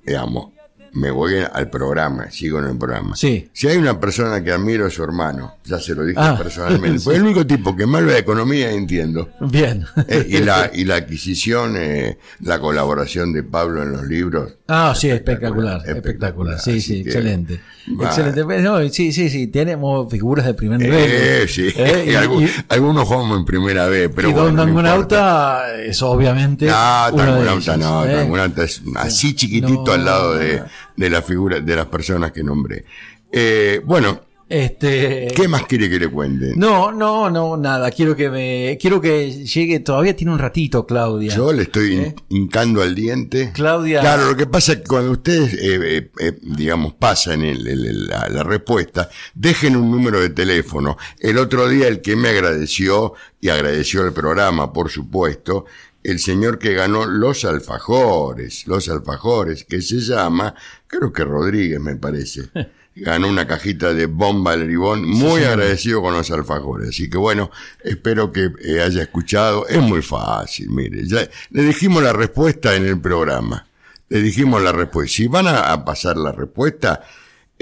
digamos, 0.05 0.49
me 0.93 1.11
voy 1.11 1.35
al 1.51 1.69
programa, 1.69 2.29
sigo 2.31 2.59
en 2.59 2.65
el 2.65 2.77
programa. 2.77 3.15
Sí. 3.15 3.49
Si 3.53 3.67
hay 3.67 3.77
una 3.77 3.99
persona 3.99 4.43
que 4.43 4.51
admiro 4.51 4.87
es 4.87 4.93
su 4.93 5.03
hermano, 5.03 5.55
ya 5.63 5.79
se 5.79 5.95
lo 5.95 6.03
dije 6.03 6.19
Ah, 6.21 6.35
personalmente. 6.37 6.99
Fue 7.03 7.15
el 7.15 7.23
único 7.23 7.45
tipo 7.45 7.75
que 7.75 7.85
más 7.85 8.03
la 8.03 8.17
economía 8.17 8.71
entiendo. 8.71 9.29
Bien. 9.39 9.85
Eh, 10.07 10.25
y, 10.29 10.37
la, 10.39 10.69
y 10.73 10.85
la 10.85 10.95
adquisición, 10.95 11.75
eh, 11.77 12.17
la 12.41 12.59
colaboración 12.59 13.31
de 13.33 13.43
Pablo 13.43 13.83
en 13.83 13.91
los 13.91 14.03
libros. 14.05 14.53
Ah, 14.73 14.93
sí, 14.95 15.09
espectacular, 15.09 15.77
Espectacular, 15.85 16.53
espectacular. 16.55 16.59
Sí, 16.61 16.79
sí, 16.79 17.01
excelente. 17.01 17.59
Excelente. 17.99 18.43
Pues, 18.45 18.61
no, 18.63 18.79
sí, 18.89 19.11
sí, 19.11 19.29
sí, 19.29 19.47
tenemos 19.47 20.09
figuras 20.09 20.45
de 20.45 20.53
primer 20.53 20.79
nivel. 20.79 20.99
Eh, 21.11 21.45
sí, 21.47 21.67
Eh, 21.75 22.05
y, 22.07 22.43
y- 22.43 22.49
algunos 22.69 23.05
jugamos 23.07 23.37
en 23.39 23.45
primera 23.45 23.87
vez, 23.87 24.09
pero 24.15 24.29
y 24.29 24.31
bueno, 24.31 24.47
Don 24.47 24.55
no. 24.55 24.63
Tangonauta 24.63 25.75
es 25.83 26.01
obviamente. 26.01 26.67
Tangunauta 26.67 27.73
ellos, 27.75 27.77
no, 27.79 28.05
¿eh? 28.05 28.15
Tangunauta 28.15 28.63
es 28.63 28.81
así 28.95 29.35
chiquitito 29.35 29.83
No. 29.87 29.91
al 29.93 30.05
lado 30.05 30.33
de, 30.35 30.61
de 30.95 31.09
la 31.09 31.21
figura, 31.21 31.59
de 31.59 31.75
las 31.75 31.87
personas 31.87 32.31
que 32.31 32.43
nombré. 32.43 32.85
Eh, 33.31 33.81
bueno, 33.83 34.21
Este. 34.51 35.29
¿qué 35.35 35.47
más 35.47 35.65
quiere 35.65 35.89
que 35.89 35.97
le 35.99 36.07
cuente? 36.09 36.53
No, 36.55 36.91
no, 36.91 37.29
no, 37.29 37.55
nada. 37.57 37.89
Quiero 37.91 38.15
que 38.15 38.29
me. 38.29 38.77
Quiero 38.81 38.99
que 38.99 39.45
llegue. 39.45 39.79
Todavía 39.79 40.15
tiene 40.15 40.33
un 40.33 40.39
ratito, 40.39 40.85
Claudia. 40.85 41.33
Yo 41.35 41.53
le 41.53 41.63
estoy 41.63 41.95
¿Eh? 41.95 42.15
hin- 42.15 42.23
hincando 42.29 42.81
al 42.81 42.93
diente. 42.93 43.51
Claudia. 43.53 44.01
Claro, 44.01 44.29
lo 44.31 44.35
que 44.35 44.47
pasa 44.47 44.73
es 44.73 44.77
que 44.79 44.83
cuando 44.87 45.11
ustedes, 45.11 45.53
eh, 45.53 45.79
eh, 45.97 46.11
eh, 46.19 46.37
digamos, 46.41 46.93
pasan 46.95 47.43
el- 47.43 47.65
el- 47.67 47.85
el- 47.85 48.07
la, 48.07 48.27
la 48.29 48.43
respuesta, 48.43 49.09
dejen 49.33 49.75
un 49.75 49.89
número 49.89 50.19
de 50.19 50.29
teléfono. 50.29 50.97
El 51.19 51.37
otro 51.37 51.67
día 51.69 51.87
el 51.87 52.01
que 52.01 52.15
me 52.15 52.29
agradeció, 52.29 53.13
y 53.39 53.49
agradeció 53.49 54.05
el 54.05 54.13
programa, 54.13 54.71
por 54.73 54.89
supuesto, 54.91 55.65
el 56.03 56.19
señor 56.19 56.57
que 56.59 56.73
ganó 56.73 57.05
los 57.05 57.45
alfajores, 57.45 58.65
los 58.67 58.89
alfajores, 58.89 59.63
que 59.65 59.81
se 59.81 59.99
llama, 59.99 60.55
creo 60.87 61.13
que 61.13 61.23
Rodríguez 61.23 61.79
me 61.79 61.95
parece. 61.95 62.49
Ganó 62.93 63.29
una 63.29 63.47
cajita 63.47 63.93
de 63.93 64.05
bomba 64.05 64.51
al 64.51 64.67
ribón, 64.67 65.07
muy 65.07 65.43
agradecido 65.43 66.01
con 66.01 66.13
los 66.13 66.29
alfajores. 66.29 66.89
Así 66.89 67.09
que 67.09 67.17
bueno, 67.17 67.49
espero 67.83 68.31
que 68.31 68.51
eh, 68.63 68.81
haya 68.81 69.01
escuchado. 69.01 69.65
Es 69.67 69.81
muy 69.81 70.01
fácil, 70.01 70.69
mire. 70.69 71.07
Ya, 71.07 71.29
le 71.51 71.63
dijimos 71.63 72.03
la 72.03 72.11
respuesta 72.11 72.75
en 72.75 72.85
el 72.85 72.99
programa. 72.99 73.65
Le 74.09 74.21
dijimos 74.21 74.61
la 74.61 74.73
respuesta. 74.73 75.15
Si 75.15 75.27
van 75.27 75.47
a, 75.47 75.71
a 75.71 75.85
pasar 75.85 76.17
la 76.17 76.33
respuesta, 76.33 77.01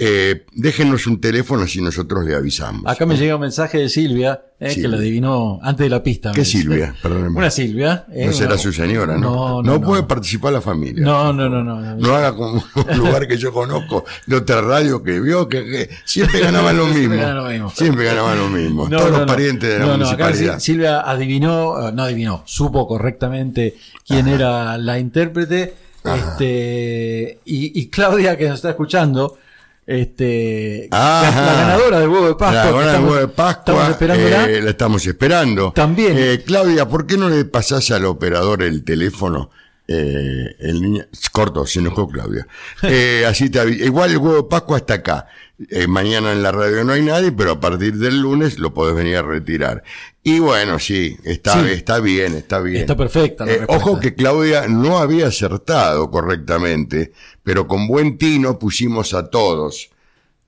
eh, 0.02 0.46
déjenos 0.54 1.06
un 1.08 1.20
teléfono 1.20 1.68
si 1.68 1.82
nosotros 1.82 2.24
le 2.26 2.34
avisamos. 2.36 2.84
Acá 2.86 3.06
me 3.06 3.18
llega 3.18 3.36
un 3.36 3.42
mensaje 3.42 3.80
de 3.80 3.90
Silvia, 3.90 4.42
eh, 4.60 4.70
Silvia. 4.70 4.82
que 4.84 4.88
lo 4.88 4.98
adivinó 4.98 5.60
antes 5.62 5.86
de 5.86 5.90
la 5.90 6.02
pista. 6.02 6.32
¿Qué. 6.32 6.46
Silvia? 6.46 6.96
Perdóneme. 7.04 7.38
Una 7.38 7.50
Silvia. 7.50 8.06
eh, 8.14 8.28
No 8.28 8.32
será 8.34 8.52
una- 8.54 8.58
su 8.58 8.72
señora, 8.72 9.18
¿no? 9.18 9.62
No, 9.62 9.64
no, 9.64 9.82
puede 9.82 10.04
participar 10.04 10.54
la 10.54 10.62
familia. 10.62 11.04
No, 11.04 11.34
no, 11.34 11.50
no, 11.50 11.64
no. 11.64 11.82
no. 11.96 12.16
Haga 12.16 12.34
como 12.36 12.64
un 12.92 12.98
lugar 12.98 13.28
que 13.28 13.38
yo 13.38 13.52
conozco 13.52 14.06
de 14.26 14.36
otra 14.38 14.62
radio 14.62 15.04
que 15.04 15.20
vio 15.20 15.50
que, 15.50 15.64
que 15.66 15.90
siempre 16.06 16.40
ganaban 16.40 16.78
lo 16.78 16.86
mismo. 16.88 17.70
Siempre 17.72 18.06
ganaban 18.06 18.38
lo 18.38 18.48
mismo. 18.50 18.90
Todos 18.90 19.12
los 19.12 19.26
parientes 19.26 19.70
de 19.70 19.80
la 19.80 19.86
acá 19.86 19.94
municipalidad. 19.98 20.56
Sil- 20.56 20.60
Silvia 20.62 21.02
adivinó, 21.02 21.90
eh, 21.90 21.92
no 21.94 22.04
adivinó, 22.04 22.44
supo 22.46 22.88
correctamente 22.88 23.76
quién 24.08 24.28
era 24.28 24.78
la 24.78 24.98
intérprete. 24.98 25.74
Este, 26.40 27.40
y, 27.46 27.80
y 27.80 27.88
Claudia, 27.88 28.38
que 28.38 28.48
nos 28.48 28.56
está 28.56 28.70
escuchando, 28.70 29.38
este, 29.90 30.88
la, 30.92 31.32
ganadora 31.34 32.00
del 32.00 32.10
huevo 32.10 32.28
de 32.28 32.36
Pascua. 32.36 32.52
La 32.52 32.64
ganadora 32.64 32.86
del 32.86 32.90
estamos- 32.96 33.10
huevo 33.12 33.22
de 33.22 33.34
Pascua. 33.34 33.60
Estamos 33.74 33.90
esperándola. 33.90 34.46
eh, 34.50 34.62
la 34.62 34.70
estamos 34.70 35.08
esperando. 35.08 35.72
También. 35.74 36.14
Eh, 36.16 36.44
Claudia, 36.46 36.88
¿por 36.88 37.08
qué 37.08 37.18
no 37.18 37.28
le 37.30 37.44
pasás 37.46 37.90
al 37.92 38.06
operador 38.06 38.62
el 38.62 38.84
teléfono? 38.84 39.50
Eh, 39.92 40.56
el 40.60 40.82
niño, 40.84 41.04
corto, 41.32 41.66
se 41.66 41.80
enojó 41.80 42.08
Claudia. 42.08 42.48
Eh, 42.84 43.24
así 43.28 43.50
te 43.50 43.68
Igual 43.68 44.12
el 44.12 44.18
huevo 44.20 44.44
de 44.44 44.44
Pascua 44.44 44.78
está 44.78 44.96
acá. 44.96 45.26
Eh, 45.68 45.88
mañana 45.88 46.32
en 46.32 46.44
la 46.44 46.52
radio 46.52 46.84
no 46.84 46.94
hay 46.94 47.02
nadie, 47.02 47.32
pero 47.32 47.54
a 47.54 47.60
partir 47.60 47.96
del 47.96 48.22
lunes 48.22 48.60
lo 48.60 48.72
podés 48.72 48.96
venir 48.96 49.16
a 49.18 49.24
retirar. 49.24 49.84
Y 50.22 50.38
bueno, 50.40 50.78
sí, 50.78 51.18
está, 51.24 51.54
Sí. 51.64 51.72
está 51.72 52.00
bien, 52.00 52.36
está 52.36 52.60
bien. 52.62 52.82
Está 52.82 52.96
perfecta 52.96 53.46
la 53.48 53.52
Eh, 53.54 53.66
ojo 53.68 54.00
que 54.00 54.14
Claudia 54.14 54.68
no 54.68 55.00
había 55.00 55.28
acertado 55.28 56.12
correctamente, 56.12 57.12
pero 57.42 57.68
con 57.68 57.88
buen 57.88 58.20
tino 58.20 58.60
pusimos 58.60 59.16
a 59.16 59.32
todos. 59.32 59.90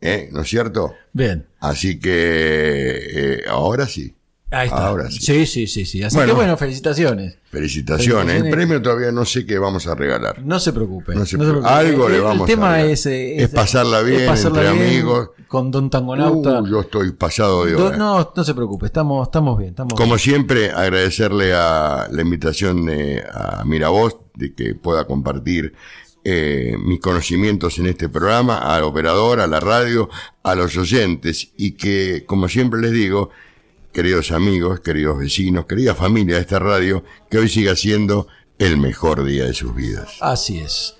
¿eh? 0.02 0.30
¿No 0.32 0.42
es 0.42 0.50
cierto? 0.50 0.94
Bien. 1.14 1.48
Así 1.60 2.00
que 2.00 2.12
eh, 2.14 3.44
ahora 3.50 3.88
sí. 3.88 4.14
Ahí 4.52 4.68
está. 4.68 4.88
Ahora 4.88 5.10
sí. 5.10 5.20
Sí, 5.22 5.46
sí, 5.46 5.66
sí, 5.68 5.86
sí. 5.86 6.04
Así 6.04 6.16
Bueno. 6.16 6.34
que 6.34 6.36
bueno, 6.36 6.58
felicitaciones. 6.58 7.36
Felicitaciones. 7.50 8.44
El 8.44 8.50
premio 8.52 8.82
todavía 8.82 9.12
no 9.12 9.24
sé 9.26 9.46
qué 9.46 9.58
vamos 9.58 9.88
a 9.88 9.96
regalar. 9.96 10.42
No 10.44 10.60
se 10.60 10.74
preocupe. 10.74 11.16
No 11.16 11.26
se 11.26 11.38
no 11.38 11.44
preocupe. 11.46 11.68
Algo 11.70 12.08
El- 12.08 12.12
le 12.12 12.18
el 12.18 12.24
vamos 12.24 12.44
a 12.44 12.46
tema 12.52 12.82
es, 12.82 13.06
eh, 13.06 13.42
Es 13.44 13.50
pasarla 13.50 14.02
bien, 14.02 14.30
entre 14.30 14.68
amigos. 14.68 15.30
Con 15.48 15.72
Don 15.72 15.90
Tangonauta. 15.90 16.62
Uh, 16.62 16.68
yo 16.68 16.82
estoy 16.82 17.12
pasado 17.14 17.66
de 17.66 17.76
hora. 17.76 17.98
no, 17.98 18.32
no 18.36 18.44
se 18.44 18.54
preocupe, 18.54 18.86
estamos, 18.86 19.28
estamos 19.28 19.58
bien. 19.58 19.72
Estamos 19.72 19.94
Como 19.96 20.18
siempre, 20.18 20.72
agradecerle 20.72 21.54
a 21.54 22.08
la 22.12 22.22
invitación 22.22 22.86
de, 22.86 23.24
a 23.34 23.64
Miravoz 23.66 24.18
de 24.36 24.54
que 24.54 24.76
pueda 24.76 25.06
compartir 25.06 25.74
eh, 26.24 26.76
mis 26.86 27.00
conocimientos 27.00 27.80
en 27.80 27.88
este 27.88 28.08
programa, 28.08 28.58
al 28.60 28.84
operador, 28.84 29.40
a 29.40 29.48
la 29.48 29.60
radio, 29.60 30.10
a 30.44 30.56
los 30.56 30.78
oyentes 30.78 31.52
y 31.58 31.72
que, 31.72 32.24
como 32.26 32.48
siempre 32.48 32.80
les 32.80 32.92
digo, 32.92 33.30
queridos 33.92 34.32
amigos, 34.32 34.80
queridos 34.80 35.18
vecinos, 35.18 35.66
querida 35.66 35.96
familia 35.96 36.36
de 36.36 36.42
esta 36.42 36.60
radio, 36.60 37.04
que 37.30 37.38
hoy 37.38 37.50
siga 37.50 37.76
siendo 37.76 38.28
el 38.60 38.78
mejor 38.78 39.24
día 39.24 39.46
de 39.46 39.54
sus 39.54 39.76
vidas. 39.76 40.18
Así 40.22 40.60
es. 40.60 40.96